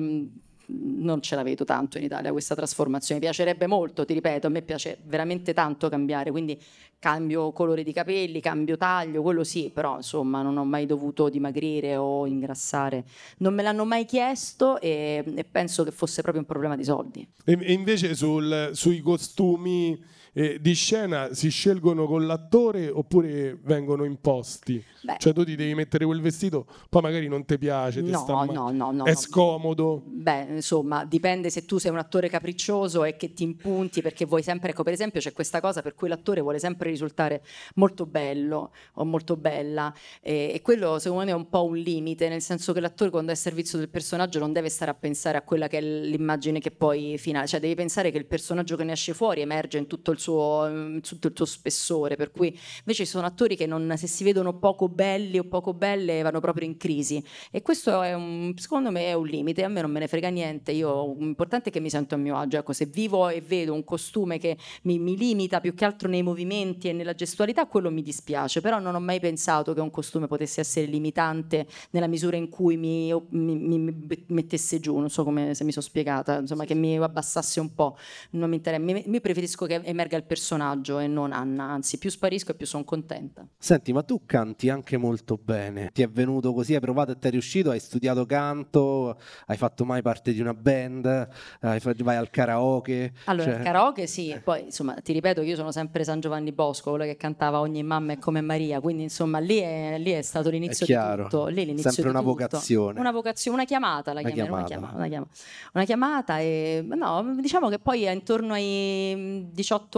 [0.68, 3.20] non- ce la vedo tanto in Italia questa trasformazione.
[3.20, 6.60] Mi piacerebbe molto, ti ripeto, a me piace veramente tanto cambiare, quindi
[6.98, 11.96] cambio colore di capelli, cambio taglio, quello sì, però insomma non ho mai dovuto dimagrire
[11.96, 13.04] o ingrassare.
[13.38, 17.26] Non me l'hanno mai chiesto e, e penso che fosse proprio un problema di soldi.
[17.44, 24.04] E, e invece sul, sui costumi eh, di scena si scelgono con l'attore oppure vengono
[24.04, 24.82] imposti?
[25.00, 25.16] Beh.
[25.18, 28.44] Cioè tu ti devi mettere quel vestito, poi magari non ti piace, ti No, sta
[28.44, 30.02] no, no, no, è scomodo.
[30.04, 34.42] Beh, insomma, dipende se tu sei un attore capriccioso e che ti impunti perché vuoi
[34.42, 37.42] sempre, ecco, per esempio c'è questa cosa per cui l'attore vuole sempre risultare
[37.74, 42.28] molto bello o molto bella e, e quello secondo me è un po' un limite,
[42.28, 45.36] nel senso che l'attore quando è a servizio del personaggio non deve stare a pensare
[45.36, 48.84] a quella che è l'immagine che poi finale, cioè devi pensare che il personaggio che
[48.84, 50.27] ne esce fuori emerge in tutto il suo,
[50.68, 52.48] in tutto il suo spessore, per cui
[52.80, 56.40] invece ci sono attori che non, se si vedono poco belli o poco belle vanno
[56.40, 57.22] proprio in crisi.
[57.50, 60.28] E questo è un, secondo me è un limite, a me non me ne frega
[60.28, 63.74] niente, io l'importante è che mi sento a mio agio, ecco, se vivo e vedo
[63.74, 67.90] un costume che mi, mi limita più che altro nei movimenti e nella gestualità, quello
[67.90, 72.36] mi dispiace, però non ho mai pensato che un costume potesse essere limitante nella misura
[72.36, 76.38] in cui mi, mi- mi- mi mettesse giù, non so come se mi sono spiegata,
[76.38, 77.96] insomma che mi abbassasse un po',
[78.30, 82.10] non mi interessa, mi, mi preferisco che emerga il personaggio e non Anna, anzi più
[82.10, 83.46] sparisco e più sono contenta.
[83.58, 85.90] Senti, ma tu canti anche molto bene.
[85.92, 89.84] Ti è venuto così, hai provato e ti è riuscito, hai studiato canto, hai fatto
[89.84, 91.28] mai parte di una band,
[91.60, 93.12] vai al karaoke.
[93.24, 96.52] Allora, cioè- il karaoke sì, poi insomma ti ripeto che io sono sempre San Giovanni
[96.52, 100.22] Bosco, quello che cantava ogni mamma è come Maria, quindi insomma lì è, lì è
[100.22, 101.24] stato l'inizio È chiaro.
[101.24, 101.46] di tutto.
[101.46, 103.00] Lì è l'inizio Sempre di una vocazione.
[103.00, 104.92] Una vocazione, una chiamata la Una chiamerei, una chiamata.
[104.92, 105.36] chiamata, una chiamata.
[105.72, 109.44] Una chiamata e no, diciamo che poi intorno ai mm,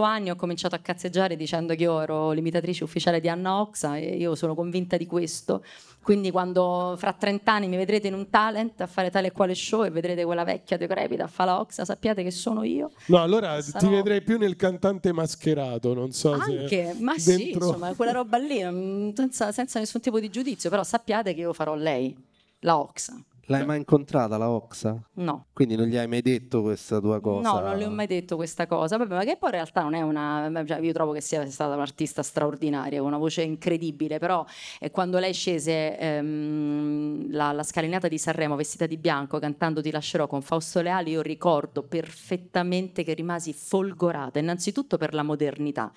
[0.01, 3.97] 18 anni ho cominciato a cazzeggiare dicendo che io ero l'imitatrice ufficiale di Anna Oxa
[3.97, 5.63] e io sono convinta di questo.
[6.01, 9.53] Quindi quando fra 30 anni mi vedrete in un talent a fare tale e quale
[9.53, 12.89] show e vedrete quella vecchia decrepita a fare la Oxa, sappiate che sono io.
[13.07, 17.35] No, allora Sarò- ti vedrei più nel cantante mascherato, non so Anche, se ma sì,
[17.35, 21.41] dentro- insomma, quella roba lì, mm, senza, senza nessun tipo di giudizio, però sappiate che
[21.41, 22.17] io farò lei,
[22.61, 23.15] la Oxa.
[23.45, 25.01] L'hai mai incontrata la Oxa?
[25.15, 25.47] No.
[25.53, 27.51] Quindi non gli hai mai detto questa tua cosa?
[27.51, 28.97] No, non le ho mai detto questa cosa.
[28.97, 30.49] Vabbè, ma che poi in realtà non è una.
[30.65, 34.19] cioè, io trovo che sia stata un'artista straordinaria, una voce incredibile.
[34.19, 34.45] Però
[34.79, 39.91] eh, quando lei scese ehm, la, la scalinata di Sanremo vestita di bianco, cantando Ti
[39.91, 45.91] lascerò con Fausto Leali, io ricordo perfettamente che rimasi folgorata, innanzitutto per la modernità.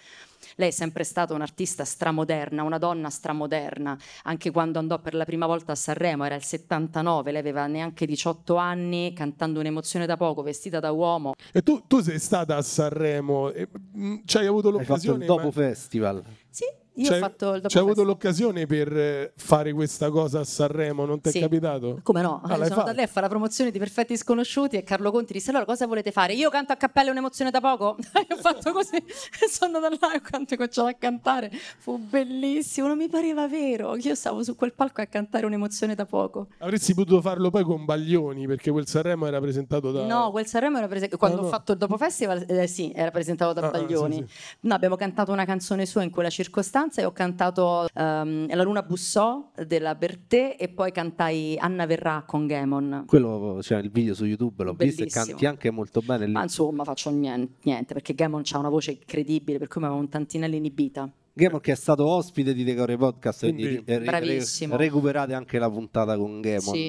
[0.56, 5.46] Lei è sempre stata un'artista stramoderna, una donna stramoderna, anche quando andò per la prima
[5.46, 10.42] volta a Sanremo, era il 79, lei aveva neanche 18 anni, cantando un'emozione da poco,
[10.42, 11.34] vestita da uomo.
[11.52, 14.88] E tu, tu sei stata a Sanremo, e, mm, ci hai avuto Hai fatto il
[14.88, 15.26] l'occasione...
[15.26, 16.22] dopo ma- festival.
[16.48, 16.64] Sì,
[16.96, 20.44] io c'hai- ho fatto il dopo c'hai avuto l'occasione per eh, fare questa cosa a
[20.44, 21.38] Sanremo, non ti Sì.
[21.38, 21.98] è capitato?
[22.02, 22.40] Come no?
[22.44, 25.32] Ah, l'hai sono andata lei a fare la promozione di Perfetti Sconosciuti e Carlo Conti
[25.32, 26.34] disse allora cosa volete fare?
[26.34, 27.96] Io canto a cappella un'emozione da poco?
[28.28, 29.02] Io ho fatto così
[29.50, 34.08] sono andata là e ho cominciato a cantare fu bellissimo, non mi pareva vero che
[34.08, 36.48] io stavo su quel palco a cantare un'emozione da poco.
[36.58, 40.04] Avresti potuto farlo poi con Baglioni, perché quel Sanremo era presentato da...
[40.06, 41.46] No, quel Sanremo era presentato quando Ah, no.
[41.46, 44.14] ho fatto il dopo festival, eh, sì, era presentato da Ah, ah, Baglioni.
[44.16, 44.24] sì,
[44.60, 48.82] No, abbiamo cantato una canzone sua in quella circostanza e ho cantato ehm, La Luna
[48.82, 53.04] bussò della Bertè e poi cantai Anna verrà con Gamon.
[53.06, 55.24] Quello, cioè, il video su YouTube l'ho visto e Bellissimo.
[55.26, 56.32] canti anche molto bene lì.
[56.32, 60.00] Ma insomma, faccio niente, niente perché Gamon ha una voce incredibile, per cui mi avevo
[60.02, 61.10] un tantinello inibita.
[61.32, 66.40] Gamon che è stato ospite di Decore Podcast, quindi, re- recuperate anche la puntata con
[66.40, 66.86] Gamon, Sì.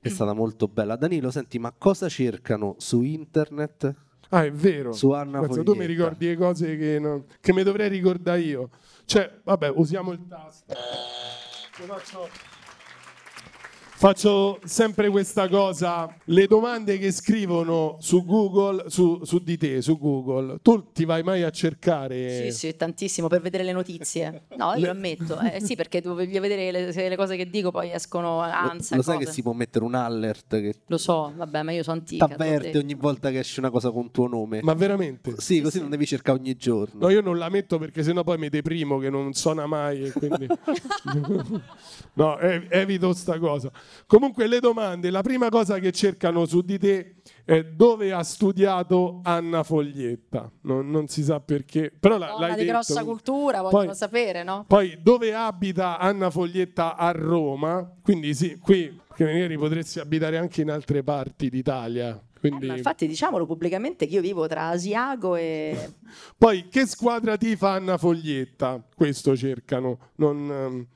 [0.00, 0.96] è stata molto bella.
[0.96, 3.94] Danilo, senti, ma cosa cercano su internet?
[4.30, 4.92] Ah, è vero.
[4.92, 8.68] Su Anna Pensa, tu mi ricordi le cose che, non- che mi dovrei ricordare io.
[9.08, 10.74] Cioè, vabbè, usiamo il tasto.
[11.80, 12.28] Io Faccio...
[13.98, 19.98] Faccio sempre questa cosa, le domande che scrivono su Google, su, su di te, su
[19.98, 22.44] Google, tu ti vai mai a cercare?
[22.44, 24.44] Sì, sì, tantissimo per vedere le notizie.
[24.56, 25.40] No, io lo ammetto.
[25.40, 28.42] Eh, sì, perché devo voglio vedere le, se le cose che dico poi escono Lo,
[28.42, 28.94] ansia.
[28.94, 29.26] lo sai cose.
[29.26, 32.24] che si può mettere un alert che Lo so, vabbè, ma io sono antica.
[32.26, 34.60] ti avverte ogni volta che esce una cosa con tuo nome?
[34.62, 35.34] Ma veramente?
[35.38, 37.00] Sì, così non devi cercare ogni giorno.
[37.00, 40.12] No, io non la metto perché sennò poi mi deprimo che non suona mai e
[40.12, 40.46] quindi...
[42.14, 43.72] no, ev- evito sta cosa.
[44.06, 47.14] Comunque le domande, la prima cosa che cercano su di te
[47.44, 50.50] è dove ha studiato Anna Foglietta.
[50.62, 52.72] Non, non si sa perché, però la- Donna l'hai di detto.
[52.72, 54.64] grossa cultura, vogliono Poi- sapere, no?
[54.66, 57.90] Poi dove abita Anna Foglietta a Roma?
[58.02, 62.20] Quindi sì, qui magari potresti abitare anche in altre parti d'Italia.
[62.38, 62.66] Quindi...
[62.66, 65.76] Eh, Ma infatti diciamolo pubblicamente che io vivo tra Asiago e...
[66.38, 68.80] Poi che squadra tifa Anna Foglietta?
[68.94, 69.98] Questo cercano.
[70.16, 70.86] Non, ehm,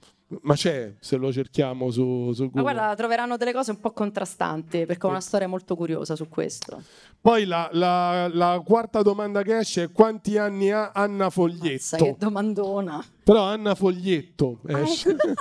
[0.42, 2.62] Ma c'è, se lo cerchiamo su, su Ma Google.
[2.72, 6.82] guarda, troveranno delle cose un po' contrastanti perché ho una storia molto curiosa su questo.
[7.20, 11.78] Poi la, la- la quarta domanda che esce è quanti anni ha Anna Foglietto?
[11.82, 13.04] Sai che domandona.
[13.22, 15.10] Però Anna Foglietto esce.
[15.10, 15.32] ecco.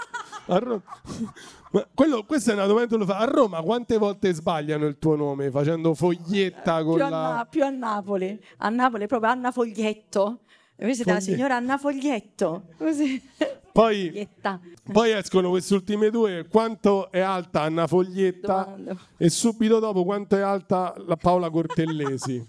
[0.47, 0.81] A Ro-
[1.71, 3.17] Ma quello- questa è una domanda che lo fa.
[3.19, 7.33] A Roma quante volte sbagliano il tuo nome facendo foglietta con Più a, la...
[7.35, 8.37] Na- più a Napoli.
[8.57, 10.39] A Napoli proprio Anna Foglietto.
[10.77, 12.63] Voi siete la signora Anna Foglietto.
[12.77, 13.21] Così.
[13.71, 14.27] Poi,
[14.91, 16.45] poi escono queste ultime due.
[16.49, 18.63] Quanto è alta Anna Foglietta?
[18.63, 18.97] Domanda.
[19.17, 22.45] E subito dopo quanto è alta la Paola Cortellesi?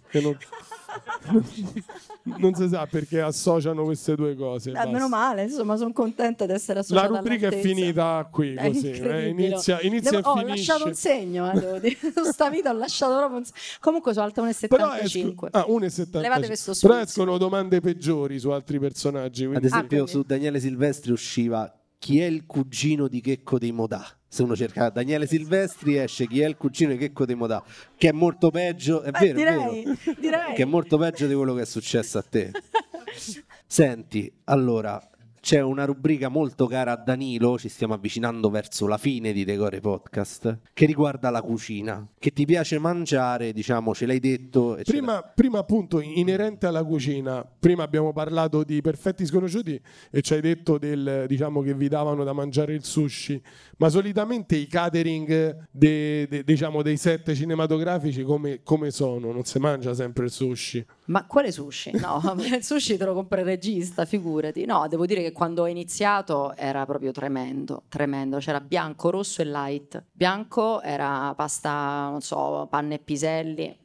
[2.38, 2.54] non...
[2.54, 4.70] si sa perché associano queste due cose.
[4.70, 8.66] Eh, meno male, insomma, sono contenta di essere La associata rubrica è finita qui, È
[8.68, 8.90] così.
[8.90, 10.56] eh, inizia inizia Devo- e Ho finisce.
[10.72, 11.96] lasciato un segno, eh, devo dire.
[12.32, 13.58] Sta vita ho lasciato proprio un segno.
[13.80, 15.02] Comunque sono alta Però 1,75.
[15.02, 16.20] esco- ah, 1,75.
[16.20, 19.44] Levate questo Però escono domande peggiori su altri personaggi.
[19.44, 23.72] Ad quindi- esempio, quindi- su Daniele Silvestri usciva chi è il cugino di Checco dei
[23.72, 24.04] Modà.
[24.32, 27.62] Se uno cerca Daniele Silvestri esce chi è il cugino di Checco dei Modà,
[27.98, 30.54] che è molto peggio, è Eh, vero, è direi, vero, direi.
[30.54, 32.50] che è molto peggio di quello che è successo a te.
[33.66, 34.98] Senti, allora
[35.42, 39.80] c'è una rubrica molto cara a Danilo, ci stiamo avvicinando verso la fine di Decore
[39.80, 42.06] Podcast, che riguarda la cucina.
[42.16, 44.78] Che ti piace mangiare, diciamo, ce l'hai detto.
[44.84, 49.80] Prima, prima appunto inerente alla cucina, prima abbiamo parlato di perfetti sconosciuti
[50.12, 53.42] e ci hai detto del, diciamo, che vi davano da mangiare il sushi,
[53.78, 59.32] ma solitamente i catering de- de- diciamo, dei set cinematografici come, come sono?
[59.32, 60.86] Non si mangia sempre il sushi?
[61.12, 61.90] Ma quale sushi?
[61.92, 64.64] No, il sushi te lo compra il regista, figurati.
[64.64, 68.38] No, devo dire che quando ho iniziato era proprio tremendo, tremendo.
[68.38, 70.02] C'era bianco, rosso e light.
[70.10, 73.78] Bianco era pasta, non so, panne e piselli,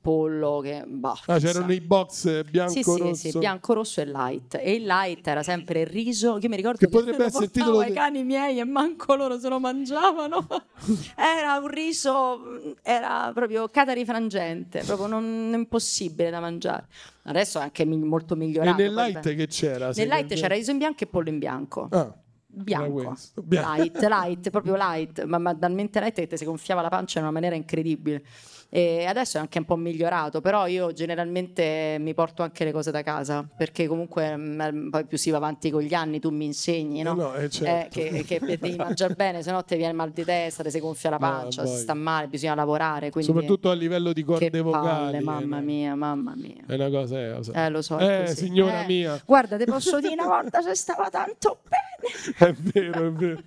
[0.00, 0.84] pollo che...
[0.86, 3.14] Bah, Ah, c'erano i box bianco, Sì, sì, rosso.
[3.14, 4.54] sì, bianco, rosso e light.
[4.60, 7.50] E il light era sempre il riso, che mi ricordo Che che, potrebbe essere il
[7.50, 10.46] titolo ai cani miei e manco loro se lo mangiavano.
[11.16, 16.86] era un riso, mh, era proprio catarifrangente, proprio non impossibile da mangiare.
[17.24, 18.80] Adesso è anche molto E migliorato.
[18.82, 19.34] nel poi, light beh.
[19.34, 19.90] che c'era?
[19.94, 21.88] Nel light c'era riso in bianco e pollo in bianco.
[21.90, 22.14] Ah,
[22.52, 23.14] Bianco.
[23.44, 23.76] Bianco.
[23.76, 27.24] light, light, proprio light, ma, ma talmente light che ti si gonfiava la pancia in
[27.24, 28.24] una maniera incredibile.
[28.72, 32.92] E adesso è anche un po' migliorato, però io generalmente mi porto anche le cose
[32.92, 36.44] da casa, perché comunque mm, poi più si va avanti con gli anni, tu mi
[36.44, 37.12] insegni, no?
[37.12, 37.98] Eh no, eh, certo.
[37.98, 40.78] Eh, che, che devi mangiare bene, se no ti viene mal di testa, ti si
[40.78, 41.80] gonfia la pancia, si poi.
[41.80, 43.10] sta male, bisogna lavorare.
[43.10, 43.32] Quindi...
[43.32, 44.86] Soprattutto a livello di corde che vocali.
[44.86, 45.64] palle, eh, mamma no?
[45.64, 46.62] mia, mamma mia.
[46.66, 47.52] È una cosa, eh, lo so.
[47.52, 47.96] Eh, lo so.
[47.96, 49.20] è Eh, signora Eh, mia.
[49.26, 51.78] Guarda, ti posso dire una volta se stava tanto bene.
[52.38, 53.42] È vero, è vero.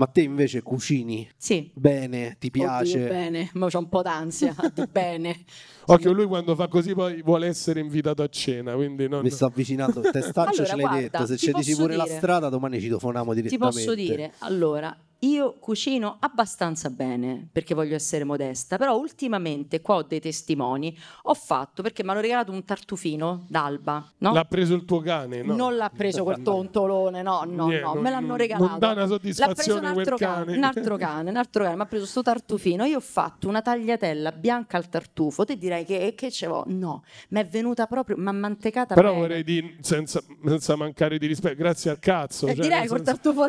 [0.00, 1.70] Ma te invece cucini Sì.
[1.74, 2.96] bene, ti piace?
[2.96, 4.54] Oddio, bene, ma c'ho un po' d'ansia
[4.90, 5.44] bene.
[5.84, 9.20] Occhio, lui quando fa così poi vuole essere invitato a cena, quindi non...
[9.20, 12.04] Mi sto avvicinando, testaccio Allora, ce l'hai guarda, detto, se ti ci dici pure la
[12.04, 13.76] dire- strada domani ci telefoniamo Ti direttamente.
[13.84, 20.02] posso dire, allora, io cucino abbastanza bene perché voglio essere modesta, però ultimamente qua ho
[20.02, 24.32] dei testimoni, ho fatto perché mi hanno regalato un tartufino d'alba, no?
[24.32, 25.54] L'ha preso il tuo cane, no?
[25.54, 28.78] Non l'ha preso quel tontolone, no, no, Niente, no, non- me l'hanno non regalato.
[28.78, 30.56] dà una L'ha preso soddisfazione un altro cane.
[30.56, 32.84] un altro cane, un altro cane, mi ha preso sto tartufino.
[32.84, 35.44] Io ho fatto una tagliatella bianca al tartufo.
[35.44, 36.64] Te direi che, che c'avevo?
[36.68, 39.20] No, mi è venuta proprio, mi ha mantecata Però bene.
[39.20, 42.46] vorrei dire, senza, senza mancare di rispetto, grazie al cazzo.
[42.46, 43.46] Eh, cioè, direi col senso- tartufo.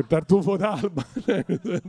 [0.00, 1.04] Col tartufo d'alba.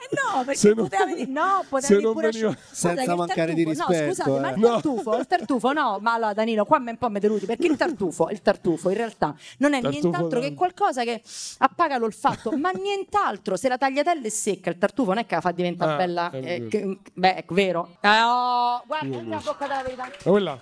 [0.00, 3.02] Eh no, perché Se non- poteva venire, no, poteva se venire non pure veniva- Senza
[3.02, 4.54] il mancare di rispetto, No, scusate, ma eh.
[4.54, 4.68] il No.
[4.68, 7.66] tartufo, il tartufo, no, ma allora Danilo, qua mi è un po' mi deluti perché
[7.66, 11.20] il tartufo, il tartufo in realtà non è Tartufo nient'altro che qualcosa che
[11.58, 13.56] appaga l'olfatto, ma nient'altro.
[13.56, 16.30] Se la tagliatella è secca, il tartufo non è che la fa diventare Ah, bella,
[16.30, 17.96] è eh, che- beh, è vero.
[18.00, 20.02] Eh, oh, guarda, senti la bocca della verità.
[20.04, 20.60] Ma quella,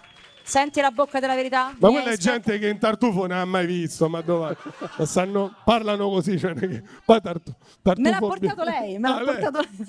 [0.49, 1.75] Senti la bocca della verità?
[1.77, 4.57] ma quella è gente che in tartufo non ha mai visto, ma dove?
[5.03, 7.53] Sanno, parlano così, cioè, che- poi tartu-
[7.97, 9.35] Me l'ha portato lei, me l'ha Ah, lei?
[9.41, 9.87] portato lei.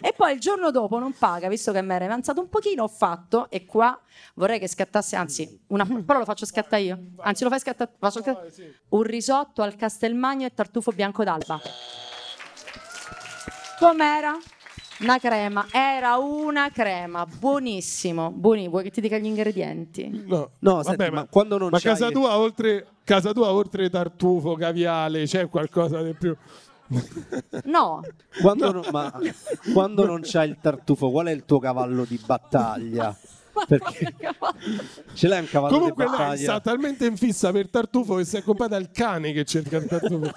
[0.00, 2.88] e poi il giorno dopo non paga, visto che mi era avanzato un pochino, ho
[2.88, 3.98] fatto e qua
[4.34, 6.98] vorrei che scattasse, anzi, una, però lo faccio scattare io.
[7.18, 8.50] Anzi, lo fai scattare, scattare.
[8.88, 11.60] Un risotto al castelmagno e tartufo bianco d'alba.
[13.78, 14.34] Com'era?
[15.00, 20.08] Una crema, era una crema, buonissimo, buoni, vuoi che ti dica gli ingredienti?
[20.26, 23.50] No, No, Vabbè, senti, ma, ma quando non ma c'hai- casa tua oltre casa tua
[23.50, 26.36] oltre tartufo, caviale, c'è qualcosa di più?
[27.64, 28.02] No,
[28.40, 29.12] Quando, non, ma
[29.72, 33.16] quando non c'hai il tartufo, qual è il tuo cavallo di battaglia?
[33.68, 34.14] Perché
[35.14, 38.36] ce l'hai un cavallo Comunque di lei sta talmente in fissa per tartufo che si
[38.36, 40.30] è comprata il cane che cerca il tartufo.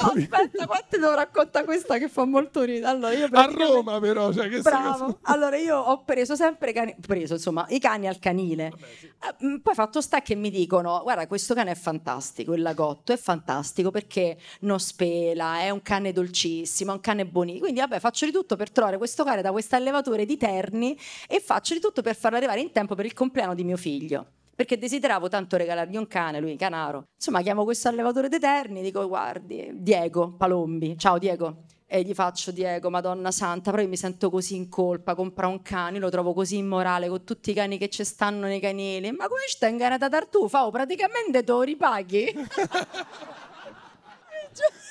[0.00, 2.86] aspetta, quante devo raccontare questa che fa molto ridere.
[2.86, 5.04] Allora, io A praticamente- Roma però, cioè Bravo.
[5.04, 8.72] cosa- Allora io ho preso sempre cani, preso insomma i cani al canile.
[9.02, 13.12] Eh, mm, Poi fatto sta che mi dicono: "Guarda, questo cane è fantastico, il lagotto
[13.12, 17.62] è fantastico perché non spela, è un cane dolcissimo, è un cane buonissimo".
[17.64, 20.96] Quindi vabbè, faccio di tutto per trovare questo cane da questo allevatore di Terni
[21.28, 24.26] e faccio di tutto per farlo arrivare in tempo per il compleanno di mio figlio.
[24.54, 27.06] Perché desideravo tanto regalargli un cane, lui canaro.
[27.16, 30.96] Insomma, chiamo questo allevatore di Terni, dico: "Guardi, Diego Palombi.
[30.96, 31.64] Ciao Diego".
[31.86, 35.60] E gli faccio Diego, Madonna Santa, però io mi sento così in colpa, compra un
[35.62, 39.10] cane, lo trovo così immorale con tutti i cani che ci stanno nei canili.
[39.12, 40.66] Ma come stai in gara da tartufa?
[40.66, 42.32] Oh, praticamente te lo ripaghi?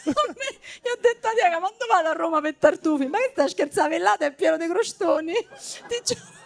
[0.06, 3.08] Io ho detto a Diego, ma dove vado a Roma per tartufi?
[3.08, 3.98] Ma che stai scherzando?
[3.98, 5.34] Là è pieno di crostoni.
[5.88, 6.43] Ti giuro,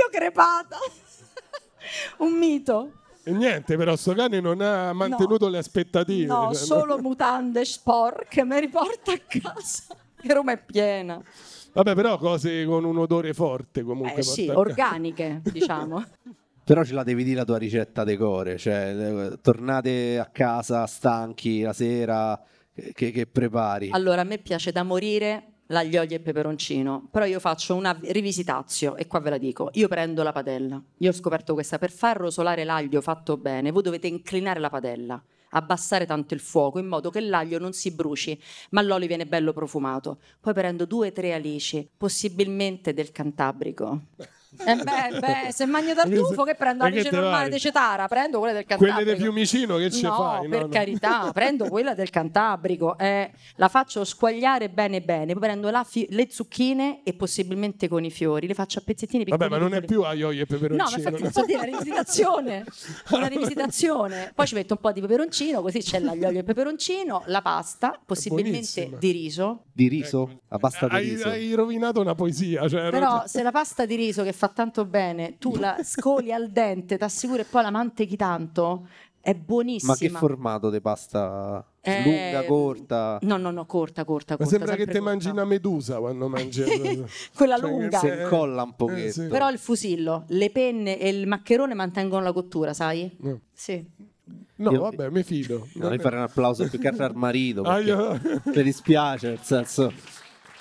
[0.00, 0.76] io, crepata.
[2.18, 2.92] Un mito.
[3.22, 5.50] E niente, però sto cane non ha mantenuto No.
[5.52, 6.26] le aspettative.
[6.26, 9.96] No, cioè, solo mutande sporche mi riporta a casa.
[10.20, 11.20] Che Roma è piena.
[11.72, 14.20] Vabbè, però cose con un odore forte comunque.
[14.20, 16.04] Eh sì, organiche, diciamo.
[16.66, 18.92] Però ce la devi dire la tua ricetta decore, cioè
[19.32, 22.42] eh, tornate a casa stanchi la sera,
[22.92, 23.90] che- che prepari?
[23.92, 28.96] Allora, a me piace da morire l'aglio olio e peperoncino, però io faccio una rivisitazio
[28.96, 29.70] e qua ve la dico.
[29.74, 30.82] Io prendo la padella.
[30.98, 35.22] Io ho scoperto questa per far rosolare l'aglio fatto bene, voi dovete inclinare la padella,
[35.50, 38.40] abbassare tanto il fuoco in modo che l'aglio non si bruci,
[38.70, 40.18] ma l'olio viene bello profumato.
[40.40, 44.02] Poi prendo due o tre alici, possibilmente del Cantabrico.
[44.58, 48.08] Eh beh, beh, se mangio tartufo che prendo E che alice te normale di Cetara,
[48.08, 48.96] prendo quelle del Cantabrico.
[48.96, 50.48] Quelle di Fiumicino che ce no, fai?
[50.48, 50.68] per no?
[50.68, 56.06] carità, prendo quella del Cantabrico, eh, la faccio squagliare bene bene, poi prendo la fi-
[56.10, 59.40] le zucchine e possibilmente con i fiori, le faccio a pezzettini piccoli.
[59.40, 60.90] Vabbè, ma non è più aglio olio e No, peperoncino.
[60.90, 61.26] ma infatti no?
[61.26, 62.64] infatti è una rivisitazione,
[63.10, 64.32] una rivisitazione.
[64.34, 68.90] Poi ci metto un po' di peperoncino, così c'è l'aglio e peperoncino, la pasta, possibilmente
[68.98, 69.64] di riso.
[69.72, 70.40] Di riso?
[70.48, 71.28] La pasta di Hai, riso?
[71.28, 72.66] hai rovinato una poesia.
[72.68, 76.50] Cioè, Però se la pasta di riso che fa tanto bene, tu la scoli al
[76.50, 78.86] dente, ti assicuro e poi la mantechi tanto,
[79.20, 79.92] è buonissima.
[79.92, 81.64] Ma che formato di pasta?
[81.80, 83.18] Eh, Lunga, corta?
[83.22, 84.50] No, no, no, corta, corta, Ma corta.
[84.56, 85.04] sembra che te corta.
[85.08, 86.62] mangi una medusa quando mangi.
[87.34, 87.98] Quella Cioè, lunga.
[87.98, 89.12] Si Eh, incolla un eh, pochetto.
[89.12, 89.26] sì.
[89.26, 93.16] Però il fusillo, le penne e il maccherone mantengono la cottura, sai?
[93.20, 93.40] No.
[93.52, 93.84] Sì.
[94.56, 95.66] No, Io- vabbè, mi fido.
[95.74, 97.62] No, devi fare un applauso più che altro al marito.
[97.62, 99.92] Perché ti dispiace, nel senso...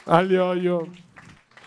[0.05, 0.87] Aglio olio.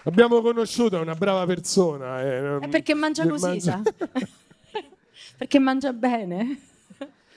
[0.04, 2.22] Abbiamo conosciuto una brava persona.
[2.22, 3.82] eh, È perché mangia così, mangia-
[5.36, 6.60] perché mangia bene.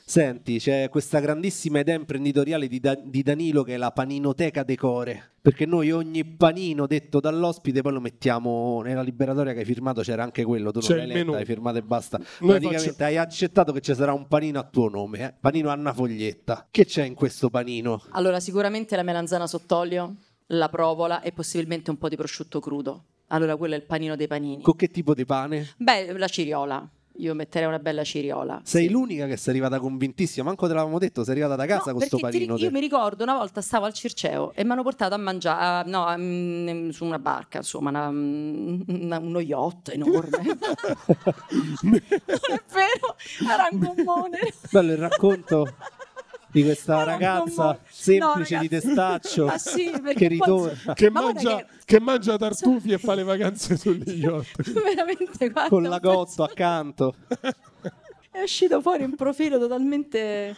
[0.03, 5.29] Senti, c'è questa grandissima idea imprenditoriale di, Da- di Danilo che è la paninoteca decore.
[5.41, 10.21] Perché noi ogni panino detto dall'ospite poi lo mettiamo nella liberatoria che hai firmato, c'era
[10.23, 12.17] anche quello, tu non C'è l'hai il letta, hai firmato e basta.
[12.17, 15.33] Noi Praticamente faccio- hai accettato che ci sarà un panino a tuo nome, eh?
[15.39, 16.67] panino Anna Foglietta.
[16.69, 18.03] Che c'è in questo panino?
[18.09, 20.15] Allora, sicuramente la melanzana sott'olio,
[20.53, 23.03] la provola e possibilmente un po' di prosciutto crudo.
[23.27, 24.61] Allora, quello è il panino dei panini.
[24.61, 25.69] Con che tipo di pane?
[25.77, 26.87] Beh, la ciriola.
[27.17, 28.61] Io metterei una bella ciriola.
[28.63, 28.89] Sei sì.
[28.91, 32.05] l'unica che sei arrivata convintissima, manco te l'avevamo detto, sei arrivata da casa No, con
[32.07, 32.65] sto perché ti panino.
[32.65, 36.13] io mi ricordo una volta stavo al Circeo e mi hanno portato a mangiare, no,
[36.17, 40.37] mm, su una barca, insomma, una- una- uno yacht enorme.
[41.83, 43.15] non è vero,
[43.49, 44.39] era un gommone.
[44.71, 45.67] Bello il racconto
[46.51, 51.99] di questa ragazza semplice No, di testaccio Ah, sì, che ritorna Che mangia, che- che
[51.99, 54.71] mangia tartufi e fa le vacanze sugli yacht.
[54.71, 57.15] Veramente, guarda, con un l'agotto accanto.
[58.31, 60.55] È uscito fuori un profilo totalmente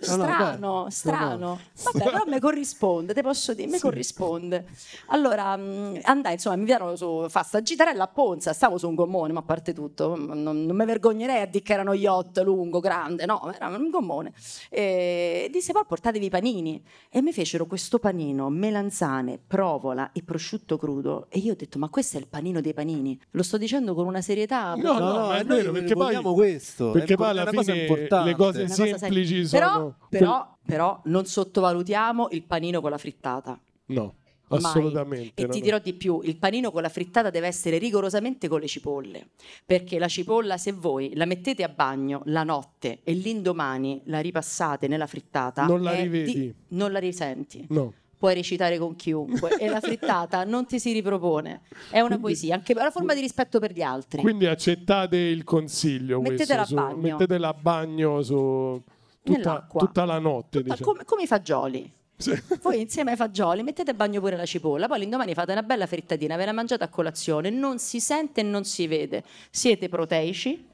[0.00, 1.36] strano, strano.
[1.36, 4.66] no, Vabbè, però mi corrisponde, te posso dire, mi corrisponde.
[5.08, 8.94] Allora, mh, andai, insomma, mi invitarono su fa sta gitarella a Ponza, stavo su un
[8.94, 12.80] gommone, ma a parte tutto, non, non mi vergognerei a dire che erano yacht lungo,
[12.80, 14.32] grande, no, era un gommone.
[14.68, 16.82] E disse, poi portatevi i panini.
[17.10, 21.26] E mi fecero questo panino, melanzane, provola e prosciutto crudo.
[21.28, 23.18] E io ho detto, ma questo è il panino dei panini?
[23.30, 24.74] Lo sto dicendo con una serietà...
[24.74, 26.90] No, no, ma è noi vero, perché poi- questo.
[26.90, 28.28] Perché è poi alla fine importante.
[28.28, 29.61] le cose semplici sono...
[30.08, 33.58] però, però non sottovalutiamo il panino con la frittata.
[33.86, 34.14] No,
[34.48, 34.58] Mai.
[34.60, 35.42] assolutamente.
[35.42, 35.64] E no, ti no.
[35.64, 39.28] dirò di più, il panino con la frittata deve essere rigorosamente con le cipolle,
[39.64, 44.88] perché la cipolla se voi la mettete a bagno la notte e l'indomani la ripassate
[44.88, 46.32] nella frittata, Non la rivedi.
[46.32, 47.66] di- non la risenti.
[47.70, 47.92] No.
[48.22, 51.62] Puoi recitare con chiunque e la frittata non ti si ripropone.
[51.90, 54.20] È una poesia, anche una forma di rispetto per gli altri.
[54.22, 56.20] Quindi accettate il consiglio.
[56.20, 57.00] Mettetela questo, a su- bagno.
[57.00, 58.80] mettetela a bagno su
[59.22, 59.80] tutta, Nell'acqua.
[59.80, 60.58] tutta la notte.
[60.58, 60.90] Tutta- diciamo.
[60.90, 61.92] come, come i fagioli.
[62.16, 62.40] Sì.
[62.62, 65.86] Voi insieme ai fagioli mettete a bagno pure la cipolla, poi l'indomani fate una bella
[65.86, 69.24] frittatina, ve la mangiate a colazione, non si sente e non si vede.
[69.50, 70.68] Siete proteici,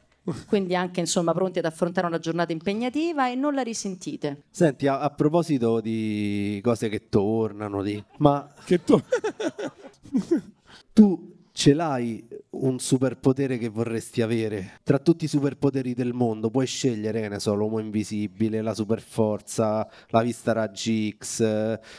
[0.46, 4.42] quindi anche insomma pronti ad affrontare una giornata impegnativa e non la risentite.
[4.51, 8.03] Senti, a, a proposito di cose che tornano, di...
[8.18, 9.01] ma Che tu...
[10.92, 14.78] tu ce l'hai un superpotere che vorresti avere?
[14.84, 19.88] Tra tutti i superpoteri del mondo puoi scegliere, che ne so, l'uomo invisibile, la superforza,
[20.11, 21.38] la vista raggi X,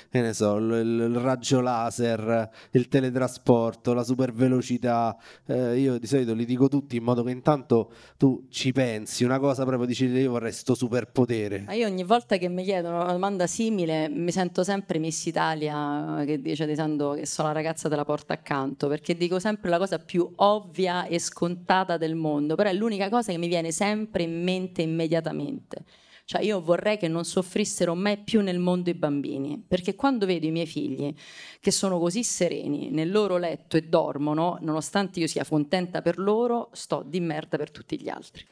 [0.10, 5.18] che ne so, il, il raggio laser, il teletrasporto, la supervelocità.
[5.46, 9.40] Eh, io di solito li dico tutti in modo che intanto tu ci pensi, una
[9.40, 11.64] cosa proprio dici io vorrei sto superpotere.
[11.66, 16.24] Ma io ogni volta che mi chiedono una domanda simile mi sento sempre Miss Italia
[16.26, 20.00] che dice dicendo che sono la ragazza della porta accanto, perché dico sempre la cosa
[20.00, 24.44] più ovvia e scontata del mondo, però è l'unica cosa che mi viene sempre in
[24.44, 25.86] mente immediatamente.
[26.30, 30.46] Cioè io vorrei che non soffrissero mai più nel mondo i bambini, perché quando vedo
[30.46, 31.12] i miei figli
[31.60, 36.70] che sono così sereni nel loro letto e dormono, nonostante io sia contenta per loro,
[36.74, 38.46] sto di merda per tutti gli altri.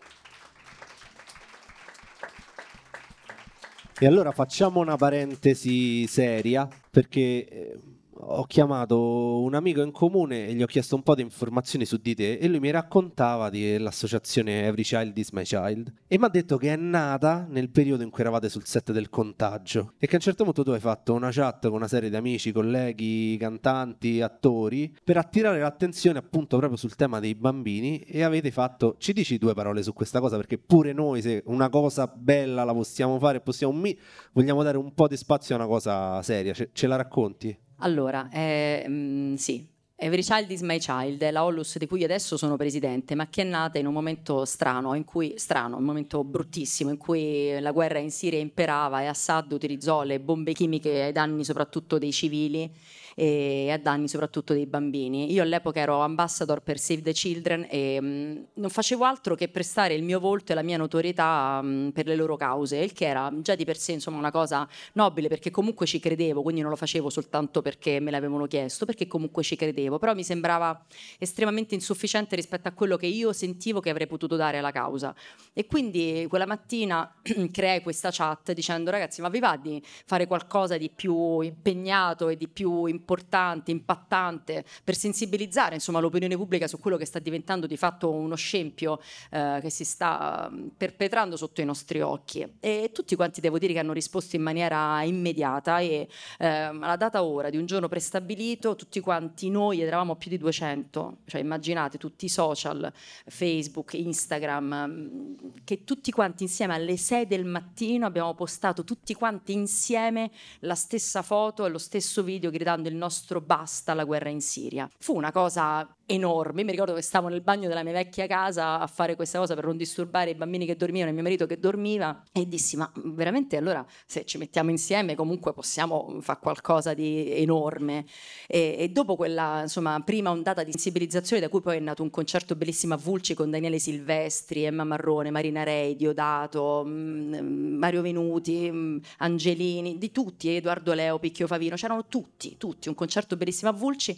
[4.00, 7.80] E allora facciamo una parentesi seria perché eh,
[8.20, 11.98] ho chiamato un amico in comune e gli ho chiesto un po' di informazioni su
[11.98, 16.30] di te e lui mi raccontava dell'associazione Every Child is My Child e mi ha
[16.30, 20.14] detto che è nata nel periodo in cui eravate sul set del contagio e che
[20.14, 23.38] a un certo punto tu hai fatto una chat con una serie di amici, colleghi,
[23.38, 29.14] cantanti, attori per attirare l'attenzione appunto proprio sul tema dei bambini e avete fatto, ci
[29.14, 33.20] dici due parole su questa cosa perché pure noi se una cosa bella la possiamo
[33.20, 33.98] fare, possiamo mi-
[34.34, 37.66] vogliamo dare un po' di spazio a una cosa seria, ce, ce la racconti?
[37.80, 39.68] Allora, eh, mm, sì,
[40.00, 43.42] Every Child is My Child è la Onlus di cui adesso sono presidente, ma che
[43.42, 47.98] è nata in un momento strano, cui, strano, un momento bruttissimo, in cui la guerra
[47.98, 52.72] in Siria imperava e Assad utilizzò le bombe chimiche ai danni soprattutto dei civili
[53.20, 55.34] e a danni soprattutto dei bambini.
[55.34, 59.96] Io all'epoca ero ambassador per Save the Children e mh, non facevo altro che prestare
[59.96, 63.34] il mio volto e la mia notorietà mh, per le loro cause, il che era
[63.42, 66.76] già di per sé insomma, una cosa nobile perché comunque ci credevo, quindi non lo
[66.76, 70.86] facevo soltanto perché me l'avevano chiesto, perché comunque ci credevo, però mi sembrava
[71.18, 75.16] estremamente insufficiente rispetto a quello che io sentivo che avrei potuto dare alla causa.
[75.54, 77.16] E quindi quella mattina
[77.52, 82.36] creai questa chat dicendo ragazzi ma vi va di fare qualcosa di più impegnato e
[82.36, 87.78] di più importante, impattante per sensibilizzare insomma, l'opinione pubblica su quello che sta diventando di
[87.78, 89.00] fatto uno scempio
[89.32, 92.46] eh, che si sta mm, perpetrando sotto i nostri occhi.
[92.60, 96.08] E tutti quanti devo dire che hanno risposto in maniera immediata e
[96.40, 101.18] eh, alla data ora di un giorno prestabilito tutti quanti noi eravamo più di 200,
[101.26, 102.92] cioè immaginate tutti i social,
[103.26, 109.54] Facebook, Instagram, mm, che tutti quanti insieme alle 6 del mattino abbiamo postato tutti quanti
[109.54, 114.42] insieme la stessa foto e lo stesso video gridando il nostro basta alla guerra in
[114.42, 114.90] Siria.
[114.98, 116.64] Fu una cosa enorme.
[116.64, 119.66] Mi ricordo che stavo nel bagno della mia vecchia casa a fare questa cosa per
[119.66, 123.58] non disturbare i bambini che dormivano e mio marito che dormiva e dissi ma veramente
[123.58, 128.06] allora se ci mettiamo insieme comunque possiamo fare qualcosa di enorme.
[128.48, 132.10] E, e dopo quella insomma prima ondata di sensibilizzazione da cui poi è nato un
[132.10, 137.38] concerto bellissimo a Vulci con Daniele Silvestri, Emma Marrone, Marina Rei, Diodato, mh,
[137.78, 143.36] Mario Venuti, mh, Angelini, di tutti, Edoardo Leo, Picchio Favino, c'erano tutti, tutti, un concerto
[143.36, 144.18] bellissimo a Vulci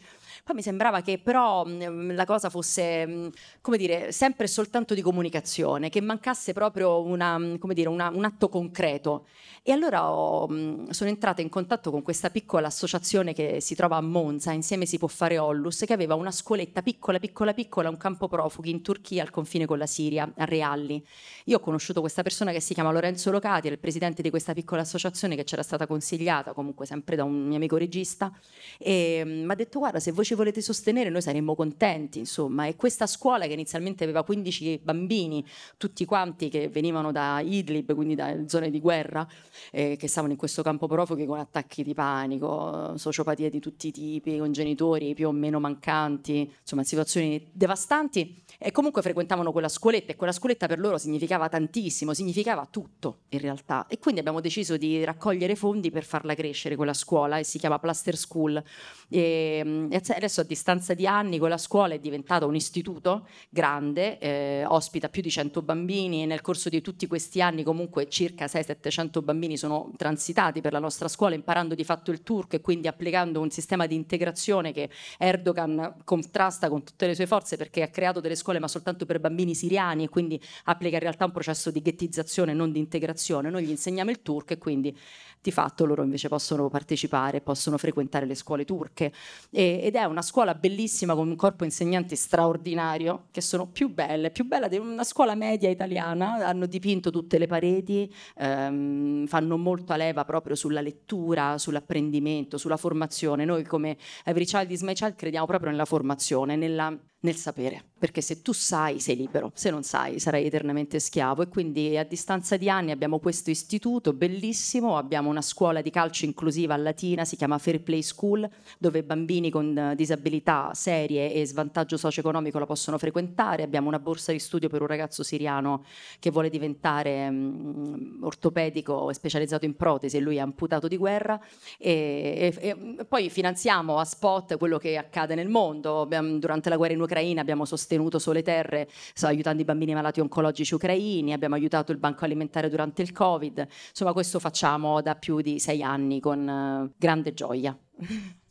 [0.50, 3.30] poi mi sembrava che però mh, la cosa fosse, mh,
[3.62, 8.50] come dire, sempre soltanto di comunicazione, che mancasse proprio una, come dire, una, un atto
[8.50, 9.28] concreto.
[9.62, 13.98] E allora ho, mh, sono entrata in contatto con questa piccola associazione che si trova
[13.98, 17.98] a Monza, insieme si può fare Ollus, che aveva una scuoletta piccola, piccola, piccola, un
[17.98, 21.06] campo profughi in Turchia al confine con la Siria, a Realli.
[21.46, 24.54] Io ho conosciuto questa persona che si chiama Lorenzo Locati, era il presidente di questa
[24.54, 28.34] piccola associazione che c'era stata consigliata, comunque sempre da un mio amico regista,
[28.80, 32.66] e mi ha detto guarda se voi ci volete sostenere noi saremmo contenti, insomma.
[32.66, 35.46] E questa scuola che inizialmente aveva 15 bambini,
[35.78, 39.28] tutti quanti che venivano da Idlib, quindi da zone di guerra,
[39.72, 43.92] eh, che stavano in questo campo profughi con attacchi di panico, sociopatie di tutti i
[43.92, 50.14] tipi, con genitori più o meno mancanti, insomma situazioni devastanti, e comunque frequentavano quella scuoletta
[50.14, 53.88] e quella scuoletta per loro significava tantissimo, significava tutto in realtà.
[53.88, 57.80] E quindi abbiamo deciso di raccogliere fondi per farla crescere quella scuola e si chiama
[57.80, 58.62] Plaster School.
[59.08, 64.64] E, e adesso a distanza di anni quella scuola è diventata un istituto grande, eh,
[64.66, 69.24] ospita più di 100 bambini e nel corso di tutti questi anni comunque circa 600-700
[69.24, 73.40] bambini sono transitati per la nostra scuola imparando di fatto il turco e quindi applicando
[73.40, 78.20] un sistema di integrazione che Erdogan contrasta con tutte le sue forze perché ha creato
[78.20, 81.82] delle scuole ma soltanto per bambini siriani e quindi applica in realtà un processo di
[81.82, 83.50] ghettizzazione, non di integrazione.
[83.50, 84.96] Noi gli insegniamo il turco e quindi
[85.42, 89.14] di fatto loro invece possono partecipare, possono frequentare le scuole turche
[89.50, 94.32] e, ed è una scuola bellissima con un corpo insegnanti straordinario che sono più belle,
[94.32, 99.94] più bella di una scuola media italiana, hanno dipinto tutte le pareti, ehm, fanno molto
[99.94, 103.46] a leva proprio sulla lettura, sull'apprendimento, sulla formazione.
[103.46, 108.22] Noi come Every Child is My Child crediamo proprio nella formazione, nella nel sapere, perché
[108.22, 111.42] se tu sai sei libero, se non sai sarai eternamente schiavo.
[111.42, 116.24] E quindi a distanza di anni abbiamo questo istituto bellissimo, abbiamo una scuola di calcio
[116.24, 121.98] inclusiva a Latina, si chiama Fair Play School, dove bambini con disabilità serie e svantaggio
[121.98, 125.84] socio-economico la possono frequentare, abbiamo una borsa di studio per un ragazzo siriano
[126.20, 131.38] che vuole diventare um, ortopedico specializzato in protesi e lui è amputato di guerra.
[131.78, 136.08] E, e, e poi finanziamo a spot quello che accade nel mondo,
[136.40, 140.20] durante la guerra in Ucraina Ucraina abbiamo sostenuto Sole Terre so, aiutando i bambini malati
[140.20, 145.42] oncologici ucraini, abbiamo aiutato il banco alimentare durante il Covid, insomma questo facciamo da più
[145.42, 147.76] di sei anni con uh, grande gioia.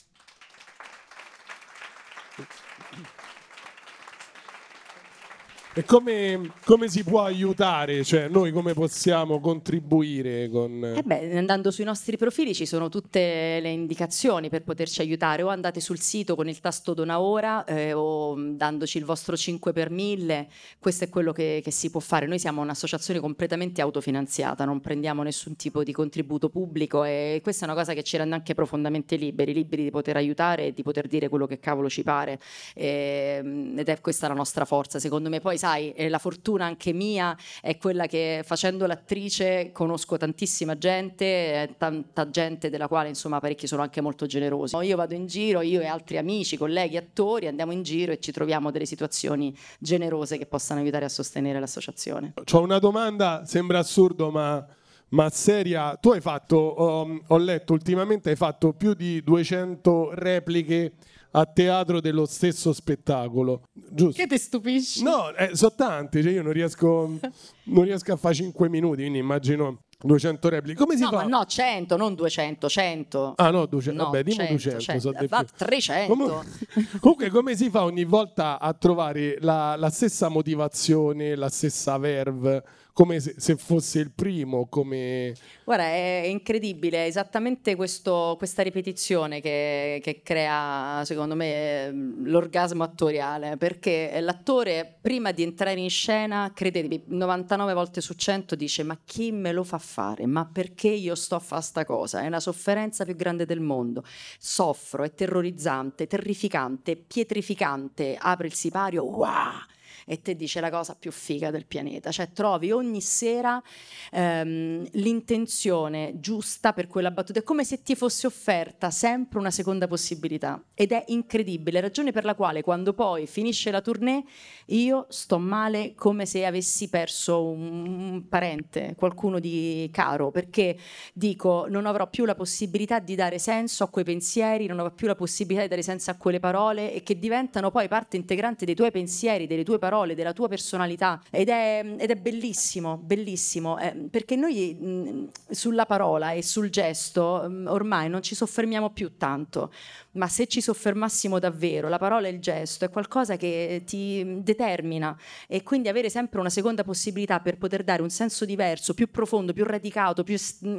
[5.75, 8.03] E come, come, si può aiutare?
[8.03, 10.49] Cioè, noi come possiamo contribuire?
[10.49, 10.95] Con...
[10.97, 15.43] Eh beh, andando sui nostri profili ci sono tutte le indicazioni per poterci aiutare.
[15.43, 19.73] O andate sul sito con il tasto Dona Ora eh, o dandoci il vostro 5
[19.73, 20.49] per 1000.
[20.79, 22.27] Questo è quello che, che, si può fare.
[22.27, 27.69] Noi siamo un'associazione completamente autofinanziata, non prendiamo nessun tipo di contributo pubblico e questa è
[27.69, 31.07] una cosa che ci rende anche profondamente liberi, liberi di poter aiutare e di poter
[31.07, 32.41] dire quello che cavolo ci pare.
[32.75, 34.99] E, ehm, ed è questa la nostra forza.
[34.99, 40.17] Secondo me poi sai, eh, la fortuna anche mia è quella che facendo l'attrice conosco
[40.17, 44.77] tantissima gente, eh, tanta gente della quale insomma parecchi sono anche molto generosi.
[44.77, 48.33] Io vado in giro, io e altri amici, colleghi, attori, andiamo in giro e ci
[48.33, 52.33] troviamo delle situazioni generose che possano aiutare a sostenere l'associazione.
[52.53, 54.67] Ho una domanda, sembra assurdo ma
[55.11, 60.93] ma seria, tu hai fatto, um, ho letto ultimamente, hai fatto più di 200 repliche
[61.33, 63.63] a teatro dello stesso spettacolo.
[63.73, 64.21] Giusto?
[64.21, 65.03] Che ti stupisci?
[65.03, 67.19] No, eh, sono tanti, cioè io non riesco,
[67.65, 70.79] non riesco a fare 5 minuti, quindi immagino 200 repliche.
[70.79, 71.25] Come si no, fa?
[71.25, 73.35] no, 100, non 200, 100.
[73.37, 74.81] Ah no, 200, no, vabbè, dimmi 100, 200.
[74.81, 75.01] 100.
[75.01, 76.13] So Va, 300.
[76.15, 76.45] Comun-
[77.01, 82.65] comunque come si fa ogni volta a trovare la, la stessa motivazione, la stessa verve?
[82.99, 84.67] Come se, se, fosse il primo.
[84.67, 85.33] Come...
[85.63, 91.93] Guarda, è incredibile, è esattamente questo, questa ripetizione che, che, crea, secondo me,
[92.25, 98.83] l'orgasmo attoriale, perché l'attore prima di entrare in scena, credetemi, 99 volte su 100 dice
[98.83, 100.27] ma chi me lo fa fare?
[100.27, 102.23] Ma perché io sto a fare sta cosa?
[102.23, 104.03] È la sofferenza più grande del mondo.
[104.41, 109.77] Soffro, è terrorizzante, terrificante, pietrificante, apre il sipario, wow!
[110.09, 113.63] E te dice la cosa più figa del pianeta, cioè trovi ogni sera
[114.11, 119.87] ehm, l'intenzione giusta per quella battuta, è come se ti fosse offerta sempre una seconda
[119.87, 120.63] possibilità.
[120.73, 124.25] Ed è incredibile, ragione per la quale quando poi finisce la tournée
[124.67, 130.79] io sto male come se avessi perso un parente, qualcuno di caro, perché
[131.13, 135.07] dico non avrò più la possibilità di dare senso a quei pensieri, non avrò più
[135.07, 138.75] la possibilità di dare senso a quelle parole e che diventano poi parte integrante dei
[138.75, 143.79] tuoi pensieri, delle tue parole parole, della tua personalità ed è, ed è bellissimo, bellissimo,
[143.79, 149.17] eh, perché noi mh, sulla parola e sul gesto mh, ormai non ci soffermiamo più
[149.17, 149.73] tanto,
[150.13, 155.17] ma se ci soffermassimo davvero, la parola e il gesto è qualcosa che ti determina
[155.47, 159.53] e quindi avere sempre una seconda possibilità per poter dare un senso diverso, più profondo,
[159.53, 160.37] più radicato, più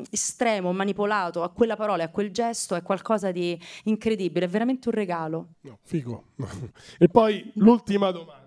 [0.09, 4.87] estremo, manipolato a quella parola e a quel gesto è qualcosa di incredibile, è veramente
[4.89, 5.47] un regalo.
[5.61, 6.23] No, figo.
[6.97, 8.38] e poi l'ultima domanda.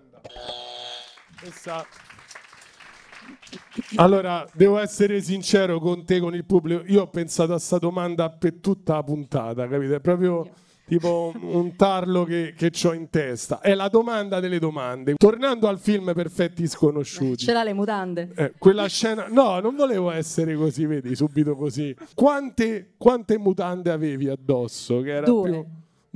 [3.95, 6.83] Allora, devo essere sincero con te, con il pubblico.
[6.87, 9.95] Io ho pensato a questa domanda per tutta la puntata, capite?
[9.95, 10.49] È proprio
[10.85, 13.59] tipo un tarlo che, che ho in testa.
[13.59, 15.15] È la domanda delle domande.
[15.15, 17.45] Tornando al film Perfetti Sconosciuti.
[17.45, 18.31] Ce l'ha le mutande.
[18.35, 19.27] Eh, quella scena...
[19.29, 21.95] No, non volevo essere così, vedi, subito così.
[22.13, 25.01] Quante, quante mutande avevi addosso?
[25.01, 25.49] Che era Due.
[25.49, 25.65] più...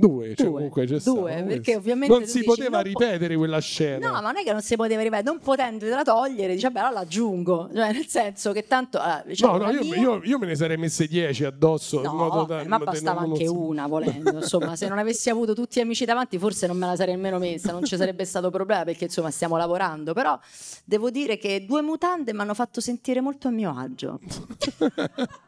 [0.00, 3.32] Due, cioè due, comunque c'è due stato, perché ovviamente non si dici, poteva non ripetere
[3.32, 4.06] po- quella scena.
[4.06, 7.00] No, ma non è che non si poteva ripetere, non potendotela togliere, dice, beh, allora
[7.00, 9.00] l'aggiungo, cioè, nel senso che tanto...
[9.02, 12.00] Eh, diciamo, no, no, io, io, io, me ne sarei messe dieci addosso.
[12.00, 13.56] No, in modo da, ma bastava anche non...
[13.56, 14.34] una, volendo.
[14.38, 17.38] insomma, se non avessi avuto tutti gli amici davanti, forse non me la sarei nemmeno
[17.38, 20.12] messa, non ci sarebbe stato problema, perché insomma stiamo lavorando.
[20.12, 20.38] Però
[20.84, 24.20] devo dire che due mutande mi hanno fatto sentire molto a mio agio.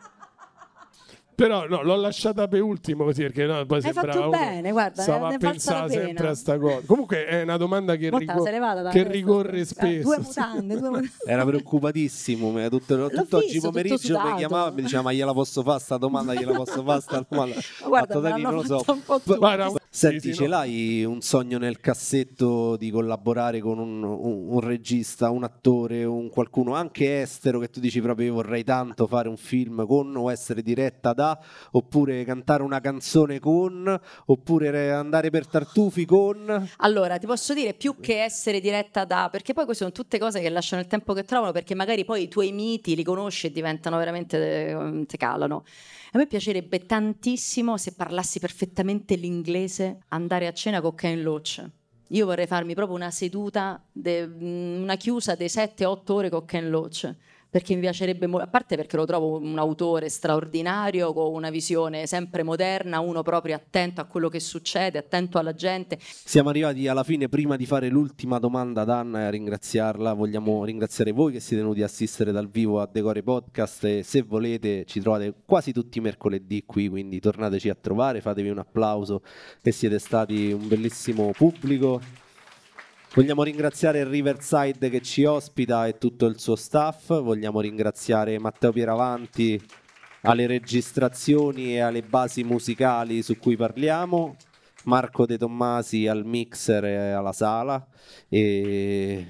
[1.41, 4.71] però no, l'ho lasciata per ultimo così perché no, poi Hai sembrava fatto uno bene,
[4.73, 6.05] guarda, stava ne a pensare pena.
[6.05, 6.81] sempre a sta cosa.
[6.85, 10.03] Comunque è una domanda che, da che ricorre Eh, spesso.
[10.03, 11.11] Due mutande, due mutande.
[11.25, 15.33] Era preoccupatissimo, mi- tutto, tutto visto, oggi pomeriggio mi chiamava e mi diceva ma gliela
[15.33, 17.55] posso fare sta domanda, gliela posso fare sta domanda.
[17.81, 18.85] Ma guarda, Fatto, me Dani, non lo so.
[19.39, 20.51] Guarda, Senti, sì, sì, ce no.
[20.51, 26.29] l'hai un sogno nel cassetto di collaborare con un, un- un regista, un attore, un
[26.29, 30.31] qualcuno anche estero che tu dici proprio io vorrei tanto fare un film con o
[30.31, 31.30] essere diretta da,
[31.73, 36.69] oppure cantare una canzone con, oppure re- andare per Tartufi con...
[36.79, 40.41] Allora, ti posso dire più che essere diretta da, perché poi queste sono tutte cose
[40.41, 43.53] che lasciano il tempo che trovano, perché magari poi i tuoi miti li conosci e
[43.53, 45.65] diventano veramente, eh, te calano.
[46.13, 51.65] A me piacerebbe tantissimo se parlassi perfettamente l'inglese andare a cena con Ken Loach.
[52.09, 56.69] Io vorrei farmi proprio una seduta, de- mm, una chiusa dei 7-8 ore con Ken
[56.69, 57.15] Loach.
[57.51, 62.45] Perché mi piacerebbe, a parte perché lo trovo un autore straordinario, con una visione sempre
[62.45, 65.99] moderna, uno proprio attento a quello che succede, attento alla gente.
[66.01, 70.65] Siamo arrivati alla fine, prima di fare l'ultima domanda ad Anna e a ringraziarla, vogliamo
[70.65, 74.85] ringraziare voi che siete venuti a assistere dal vivo a Decore Podcast e se volete
[74.85, 79.23] ci trovate quasi tutti i mercoledì qui, quindi tornateci a trovare, fatevi un applauso
[79.61, 82.29] che siete stati un bellissimo pubblico.
[83.13, 89.61] Vogliamo ringraziare Riverside che ci ospita e tutto il suo staff, vogliamo ringraziare Matteo Pieravanti
[90.23, 94.37] alle registrazioni e alle basi musicali su cui parliamo,
[94.85, 97.85] Marco De Tommasi al mixer e alla sala
[98.29, 99.27] e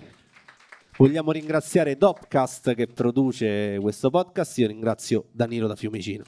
[0.98, 6.24] vogliamo ringraziare Dopcast che produce questo podcast, io ringrazio Danilo da Fiumicino.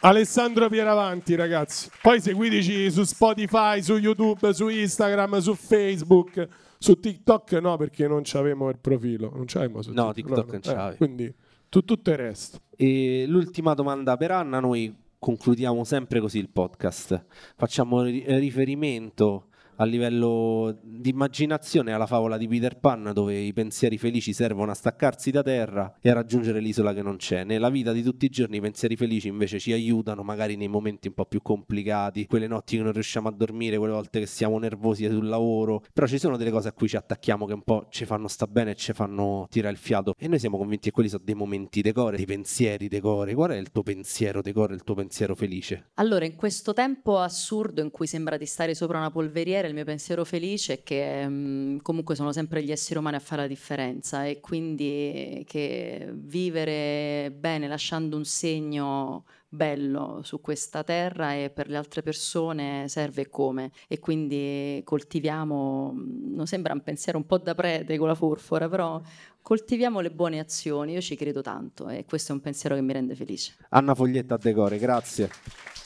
[0.00, 1.90] Alessandro Pieravanti, ragazzi.
[2.00, 6.48] Poi seguiteci su Spotify, su YouTube, su Instagram, su Facebook,
[6.78, 9.30] su TikTok no, perché non c'avevamo il profilo.
[9.34, 10.96] Non c'avevamo su No, TikTok non c'avevi.
[10.96, 11.34] quindi
[11.68, 12.58] tu- tutto il resto.
[12.76, 17.24] E l'ultima domanda per Anna, noi concludiamo sempre così il podcast,
[17.56, 19.46] facciamo ri- riferimento
[19.76, 24.74] a livello di immaginazione alla favola di Peter Pan dove i pensieri felici servono a
[24.74, 27.44] staccarsi da terra e a raggiungere l'isola che non c'è.
[27.44, 31.08] Nella vita di tutti i giorni i pensieri felici invece ci aiutano magari nei momenti
[31.08, 34.58] un po' più complicati, quelle notti che non riusciamo a dormire, quelle volte che siamo
[34.58, 37.86] nervosi sul lavoro, però ci sono delle cose a cui ci attacchiamo che un po'
[37.90, 40.92] ci fanno sta bene e ci fanno tirare il fiato e noi siamo convinti che
[40.92, 43.34] quelli sono dei momenti decore, dei pensieri decore.
[43.34, 45.90] Qual è il tuo pensiero decore, il tuo pensiero felice?
[45.94, 49.84] Allora, in questo tempo assurdo in cui sembra di stare sopra una polveriera, il mio
[49.84, 54.24] pensiero felice è che mm, comunque sono sempre gli esseri umani a fare la differenza
[54.26, 61.76] e quindi che vivere bene lasciando un segno bello su questa terra e per le
[61.76, 67.54] altre persone serve come e quindi coltiviamo, mm, non sembra un pensiero un po' da
[67.54, 69.00] prete con la forfora, però
[69.40, 72.92] coltiviamo le buone azioni, io ci credo tanto e questo è un pensiero che mi
[72.92, 73.54] rende felice.
[73.70, 75.83] Anna Foglietta a decore, grazie.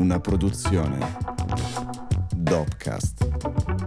[0.00, 1.14] Una produzione
[2.34, 3.79] Dopcast.